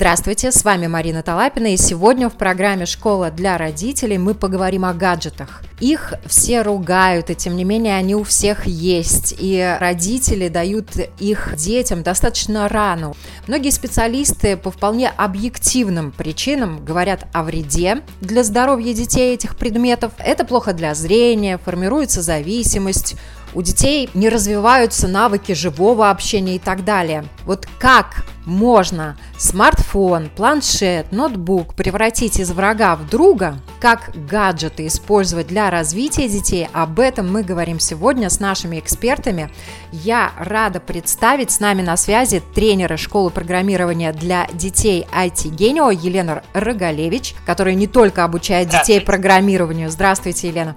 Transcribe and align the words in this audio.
Здравствуйте, 0.00 0.50
с 0.50 0.64
вами 0.64 0.86
Марина 0.86 1.22
Талапина, 1.22 1.74
и 1.74 1.76
сегодня 1.76 2.30
в 2.30 2.32
программе 2.32 2.86
«Школа 2.86 3.30
для 3.30 3.58
родителей» 3.58 4.16
мы 4.16 4.32
поговорим 4.32 4.86
о 4.86 4.94
гаджетах. 4.94 5.62
Их 5.78 6.14
все 6.24 6.62
ругают, 6.62 7.28
и 7.28 7.34
тем 7.34 7.54
не 7.54 7.64
менее 7.64 7.96
они 7.96 8.14
у 8.14 8.24
всех 8.24 8.66
есть, 8.66 9.34
и 9.38 9.76
родители 9.78 10.48
дают 10.48 10.96
их 11.18 11.54
детям 11.54 12.02
достаточно 12.02 12.66
рано. 12.70 13.12
Многие 13.46 13.68
специалисты 13.68 14.56
по 14.56 14.70
вполне 14.70 15.10
объективным 15.10 16.12
причинам 16.12 16.82
говорят 16.82 17.26
о 17.34 17.42
вреде 17.42 18.00
для 18.22 18.42
здоровья 18.42 18.94
детей 18.94 19.34
этих 19.34 19.54
предметов. 19.54 20.12
Это 20.16 20.46
плохо 20.46 20.72
для 20.72 20.94
зрения, 20.94 21.58
формируется 21.58 22.22
зависимость, 22.22 23.16
у 23.54 23.62
детей 23.62 24.08
не 24.14 24.28
развиваются 24.28 25.08
навыки 25.08 25.52
живого 25.52 26.10
общения 26.10 26.56
и 26.56 26.58
так 26.58 26.84
далее. 26.84 27.24
Вот 27.44 27.66
как 27.78 28.24
можно 28.44 29.16
смартфон, 29.38 30.30
планшет, 30.34 31.12
ноутбук 31.12 31.74
превратить 31.74 32.40
из 32.40 32.50
врага 32.50 32.96
в 32.96 33.08
друга, 33.08 33.58
как 33.80 34.10
гаджеты 34.28 34.86
использовать 34.86 35.46
для 35.46 35.70
развития 35.70 36.28
детей, 36.28 36.68
об 36.72 37.00
этом 37.00 37.30
мы 37.30 37.42
говорим 37.42 37.78
сегодня 37.78 38.28
с 38.28 38.40
нашими 38.40 38.78
экспертами. 38.78 39.50
Я 39.92 40.32
рада 40.38 40.80
представить 40.80 41.50
с 41.50 41.60
нами 41.60 41.82
на 41.82 41.96
связи 41.96 42.42
тренера 42.54 42.96
школы 42.96 43.30
программирования 43.30 44.12
для 44.12 44.46
детей 44.52 45.06
IT 45.14 45.54
Genio 45.56 45.94
Елена 45.94 46.42
Рогалевич, 46.52 47.34
которая 47.46 47.74
не 47.74 47.86
только 47.86 48.24
обучает 48.24 48.68
детей 48.68 49.00
программированию. 49.00 49.90
Здравствуйте, 49.90 50.48
Елена. 50.48 50.76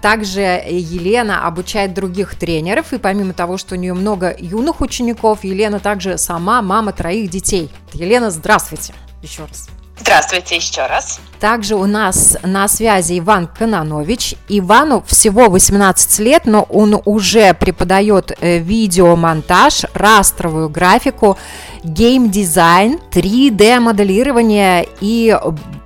Также 0.00 0.40
Елена 0.40 1.46
обучает 1.46 1.92
других 1.94 2.34
тренеров, 2.34 2.92
и 2.92 2.98
помимо 2.98 3.34
того, 3.34 3.58
что 3.58 3.74
у 3.74 3.78
нее 3.78 3.92
много 3.92 4.34
юных 4.38 4.80
учеников, 4.80 5.44
Елена 5.44 5.78
также 5.78 6.16
сама 6.16 6.62
мама 6.62 6.92
троих 6.92 7.30
детей. 7.30 7.70
Елена, 7.92 8.30
здравствуйте 8.30 8.94
еще 9.22 9.42
раз. 9.44 9.68
Здравствуйте 10.00 10.56
еще 10.56 10.86
раз. 10.86 11.20
Также 11.40 11.74
у 11.74 11.84
нас 11.84 12.36
на 12.42 12.68
связи 12.68 13.18
Иван 13.18 13.46
Кананович. 13.46 14.34
Ивану 14.48 15.04
всего 15.06 15.50
18 15.50 16.18
лет, 16.20 16.46
но 16.46 16.62
он 16.62 17.00
уже 17.04 17.52
преподает 17.52 18.32
э, 18.40 18.58
видеомонтаж, 18.58 19.84
растровую 19.92 20.70
графику, 20.70 21.36
геймдизайн, 21.84 22.98
3D-моделирование 23.12 24.88
и 25.00 25.38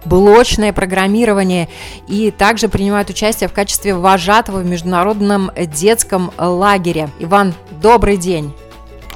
блочное 0.04 0.72
программирование 0.72 1.68
и 2.06 2.30
также 2.30 2.68
принимает 2.68 3.10
участие 3.10 3.48
в 3.48 3.52
качестве 3.52 3.94
вожатого 3.94 4.58
в 4.58 4.64
международном 4.64 5.50
детском 5.56 6.30
лагере. 6.38 7.10
Иван, 7.18 7.52
добрый 7.82 8.16
день. 8.16 8.54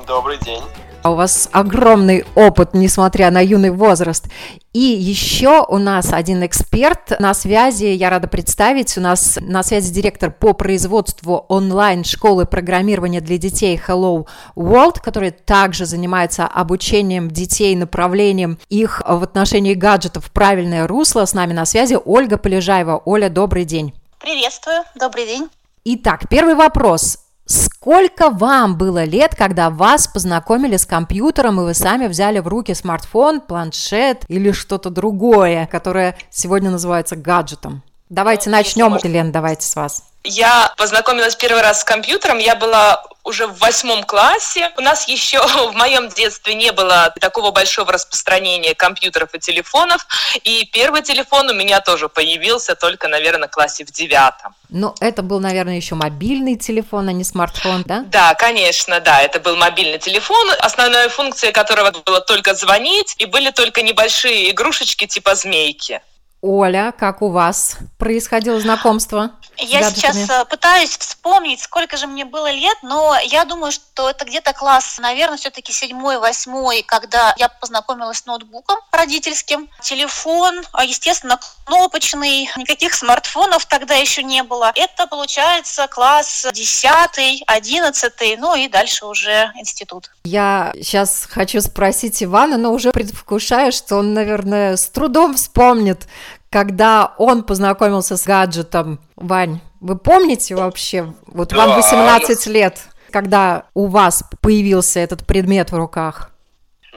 Добрый 0.06 0.38
день. 0.38 0.62
У 1.04 1.14
вас 1.14 1.48
огромный 1.52 2.24
опыт, 2.34 2.74
несмотря 2.74 3.30
на 3.30 3.40
юный 3.40 3.70
возраст. 3.70 4.26
И 4.72 4.80
еще 4.80 5.64
у 5.68 5.78
нас 5.78 6.12
один 6.12 6.44
эксперт 6.44 7.18
на 7.20 7.34
связи, 7.34 7.86
я 7.86 8.10
рада 8.10 8.26
представить, 8.26 8.98
у 8.98 9.00
нас 9.00 9.38
на 9.40 9.62
связи 9.62 9.92
директор 9.92 10.30
по 10.30 10.52
производству 10.52 11.46
онлайн-школы 11.48 12.46
программирования 12.46 13.20
для 13.20 13.38
детей 13.38 13.80
Hello 13.86 14.26
World, 14.56 15.00
который 15.00 15.30
также 15.30 15.86
занимается 15.86 16.46
обучением 16.46 17.30
детей, 17.30 17.76
направлением 17.76 18.58
их 18.68 19.00
в 19.06 19.22
отношении 19.22 19.74
гаджетов 19.74 20.26
в 20.26 20.30
правильное 20.32 20.86
русло. 20.86 21.24
С 21.24 21.32
нами 21.32 21.52
на 21.52 21.64
связи 21.64 21.96
Ольга 22.04 22.38
Полежаева. 22.38 23.00
Оля, 23.04 23.30
добрый 23.30 23.64
день. 23.64 23.94
Приветствую, 24.18 24.82
добрый 24.96 25.26
день. 25.26 25.48
Итак, 25.84 26.28
первый 26.28 26.54
вопрос. 26.54 27.18
Сколько 27.48 28.28
вам 28.28 28.76
было 28.76 29.04
лет, 29.04 29.34
когда 29.34 29.70
вас 29.70 30.06
познакомили 30.06 30.76
с 30.76 30.84
компьютером, 30.84 31.58
и 31.60 31.64
вы 31.64 31.72
сами 31.72 32.06
взяли 32.06 32.40
в 32.40 32.46
руки 32.46 32.74
смартфон, 32.74 33.40
планшет 33.40 34.24
или 34.28 34.52
что-то 34.52 34.90
другое, 34.90 35.66
которое 35.66 36.18
сегодня 36.28 36.70
называется 36.70 37.16
гаджетом? 37.16 37.82
Давайте 38.10 38.50
ну, 38.50 38.56
начнем, 38.56 38.96
Елена, 38.96 39.32
давайте 39.32 39.66
с 39.66 39.76
вас. 39.76 40.04
Я 40.24 40.74
познакомилась 40.76 41.36
первый 41.36 41.62
раз 41.62 41.80
с 41.80 41.84
компьютером, 41.84 42.38
я 42.38 42.54
была 42.54 43.04
уже 43.24 43.46
в 43.46 43.58
восьмом 43.58 44.04
классе. 44.04 44.70
У 44.76 44.80
нас 44.80 45.06
еще 45.06 45.40
в 45.70 45.72
моем 45.74 46.08
детстве 46.08 46.54
не 46.54 46.72
было 46.72 47.14
такого 47.20 47.50
большого 47.50 47.92
распространения 47.92 48.74
компьютеров 48.74 49.34
и 49.34 49.38
телефонов. 49.38 50.06
И 50.44 50.68
первый 50.72 51.02
телефон 51.02 51.50
у 51.50 51.54
меня 51.54 51.80
тоже 51.80 52.08
появился 52.08 52.74
только, 52.74 53.08
наверное, 53.08 53.48
в 53.48 53.50
классе 53.50 53.84
в 53.84 53.92
девятом. 53.92 54.54
Ну, 54.70 54.94
это 55.00 55.22
был, 55.22 55.40
наверное, 55.40 55.76
еще 55.76 55.94
мобильный 55.94 56.56
телефон, 56.56 57.08
а 57.08 57.12
не 57.12 57.24
смартфон, 57.24 57.84
да? 57.86 58.04
Да, 58.06 58.34
конечно, 58.34 59.00
да, 59.00 59.20
это 59.22 59.40
был 59.40 59.56
мобильный 59.56 59.98
телефон, 59.98 60.48
основная 60.60 61.08
функция 61.08 61.52
которого 61.52 61.90
была 62.04 62.20
только 62.20 62.54
звонить, 62.54 63.14
и 63.18 63.26
были 63.26 63.50
только 63.50 63.82
небольшие 63.82 64.50
игрушечки 64.50 65.06
типа 65.06 65.34
змейки. 65.34 66.00
Оля, 66.40 66.94
как 66.96 67.20
у 67.20 67.30
вас 67.30 67.78
происходило 67.98 68.60
знакомство? 68.60 69.32
Я 69.56 69.82
сейчас 69.90 70.16
э, 70.30 70.44
пытаюсь 70.44 70.96
вспомнить, 70.96 71.60
сколько 71.60 71.96
же 71.96 72.06
мне 72.06 72.24
было 72.24 72.48
лет, 72.52 72.76
но 72.82 73.16
я 73.24 73.44
думаю, 73.44 73.72
что 73.72 74.08
это 74.08 74.24
где-то 74.24 74.52
класс, 74.52 74.98
наверное, 75.00 75.36
все-таки 75.36 75.72
седьмой, 75.72 76.18
восьмой, 76.18 76.82
когда 76.82 77.34
я 77.38 77.48
познакомилась 77.48 78.18
с 78.18 78.26
ноутбуком 78.26 78.78
родительским. 78.92 79.68
Телефон, 79.82 80.62
а, 80.72 80.84
естественно, 80.84 81.40
кнопочный, 81.64 82.48
никаких 82.56 82.94
смартфонов 82.94 83.66
тогда 83.66 83.96
еще 83.96 84.22
не 84.22 84.44
было. 84.44 84.70
Это, 84.76 85.08
получается, 85.08 85.88
класс 85.88 86.46
десятый, 86.52 87.42
одиннадцатый, 87.48 88.36
ну 88.36 88.54
и 88.54 88.68
дальше 88.68 89.06
уже 89.06 89.50
институт. 89.56 90.10
Я 90.22 90.72
сейчас 90.76 91.26
хочу 91.28 91.60
спросить 91.60 92.22
Ивана, 92.22 92.58
но 92.58 92.72
уже 92.72 92.92
предвкушаю, 92.92 93.72
что 93.72 93.96
он, 93.96 94.14
наверное, 94.14 94.76
с 94.76 94.88
трудом 94.88 95.34
вспомнит, 95.34 96.06
когда 96.50 97.14
он 97.18 97.42
познакомился 97.42 98.16
с 98.16 98.24
гаджетом. 98.24 99.00
Вань, 99.16 99.60
вы 99.80 99.96
помните 99.96 100.54
вообще, 100.54 101.14
вот 101.26 101.50
да. 101.50 101.56
вам 101.66 101.76
18 101.76 102.46
лет, 102.46 102.80
когда 103.10 103.64
у 103.74 103.86
вас 103.86 104.24
появился 104.40 105.00
этот 105.00 105.26
предмет 105.26 105.72
в 105.72 105.76
руках? 105.76 106.30